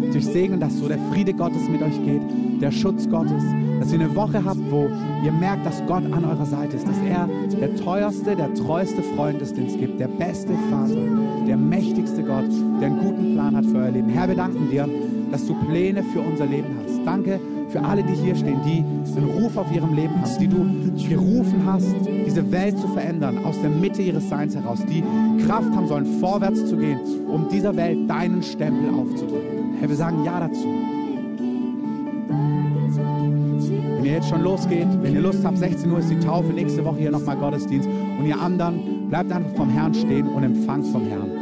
Ich 0.10 0.16
euch 0.16 0.26
segnen, 0.26 0.60
dass 0.60 0.76
so 0.78 0.88
der 0.88 0.98
Friede 1.12 1.34
Gottes 1.34 1.70
mit 1.70 1.84
euch 1.84 2.04
geht, 2.04 2.22
der 2.60 2.72
Schutz 2.72 3.08
Gottes, 3.08 3.44
dass 3.80 3.94
ihr 3.94 4.00
eine 4.00 4.16
Woche 4.16 4.44
habt, 4.44 4.60
wo 4.72 4.90
ihr 5.24 5.32
merkt, 5.32 5.66
dass 5.66 5.86
Gott 5.86 6.04
an 6.12 6.26
eurer 6.26 6.46
Seite 6.48 6.78
ist, 6.78 6.88
dass 6.88 6.98
er 7.08 7.30
der 7.60 7.76
teuerste, 7.76 8.36
der 8.36 8.52
treueste 8.56 9.04
Freund 9.16 9.40
ist, 9.42 9.56
den 9.56 9.68
es 9.68 9.78
gibt, 9.78 10.00
der 10.00 10.08
beste 10.08 10.54
Vater, 10.72 11.06
der 11.48 11.58
mächtigste 11.58 12.24
Gott, 12.24 12.50
der 12.82 12.88
einen 12.88 13.00
guten 13.00 13.34
Plan 13.36 13.56
hat 13.56 13.66
für 13.68 13.78
euer 13.78 13.92
Leben. 13.92 14.10
Herr, 14.10 14.28
wir 14.28 14.36
danken 14.36 14.70
dir, 14.72 14.90
dass 15.32 15.46
du 15.46 15.54
Pläne 15.68 16.02
für 16.04 16.22
unser 16.22 16.48
Leben 16.48 16.76
hast. 16.84 17.00
Danke 17.06 17.40
für 17.70 17.82
alle, 17.82 18.02
die 18.02 18.16
hier 18.16 18.36
stehen, 18.36 18.60
die 18.66 18.84
einen 19.16 19.30
Ruf 19.44 19.58
auf 19.58 19.72
ihrem 19.72 19.94
Leben 19.94 20.20
haben, 20.20 20.40
die 20.40 20.48
du 20.48 21.08
gerufen 21.08 21.62
hast, 21.66 21.96
diese 22.26 22.52
Welt 22.52 22.80
zu 22.80 22.88
verändern, 22.88 23.46
aus 23.46 23.62
der 23.62 23.70
Mitte 23.70 24.02
ihres 24.02 24.28
Seins 24.28 24.56
heraus, 24.56 24.80
die 24.90 25.04
Kraft 25.46 25.72
haben 25.76 25.88
sollen, 25.88 26.20
vorwärts 26.20 26.66
zu 26.66 26.78
gehen, 26.78 27.00
um 27.28 27.48
dieser 27.48 27.76
Welt 27.76 28.10
deinen 28.10 28.42
Stempel 28.42 28.90
aufzudrücken. 28.90 29.59
Herr, 29.80 29.88
wir 29.88 29.96
sagen 29.96 30.26
Ja 30.26 30.42
dazu. 30.42 30.68
Wenn 33.96 34.06
ihr 34.06 34.14
jetzt 34.14 34.30
schon 34.30 34.42
losgeht, 34.42 34.88
wenn 35.02 35.14
ihr 35.14 35.22
Lust 35.22 35.46
habt, 35.46 35.58
16 35.58 35.90
Uhr 35.90 36.00
ist 36.00 36.10
die 36.10 36.20
Taufe, 36.20 36.52
nächste 36.52 36.84
Woche 36.84 36.98
hier 36.98 37.12
nochmal 37.12 37.38
Gottesdienst 37.38 37.88
und 37.88 38.26
ihr 38.26 38.40
anderen 38.40 39.08
bleibt 39.10 39.32
einfach 39.32 39.56
vom 39.56 39.70
Herrn 39.70 39.94
stehen 39.94 40.28
und 40.28 40.44
empfangt 40.44 40.88
vom 40.88 41.06
Herrn. 41.08 41.39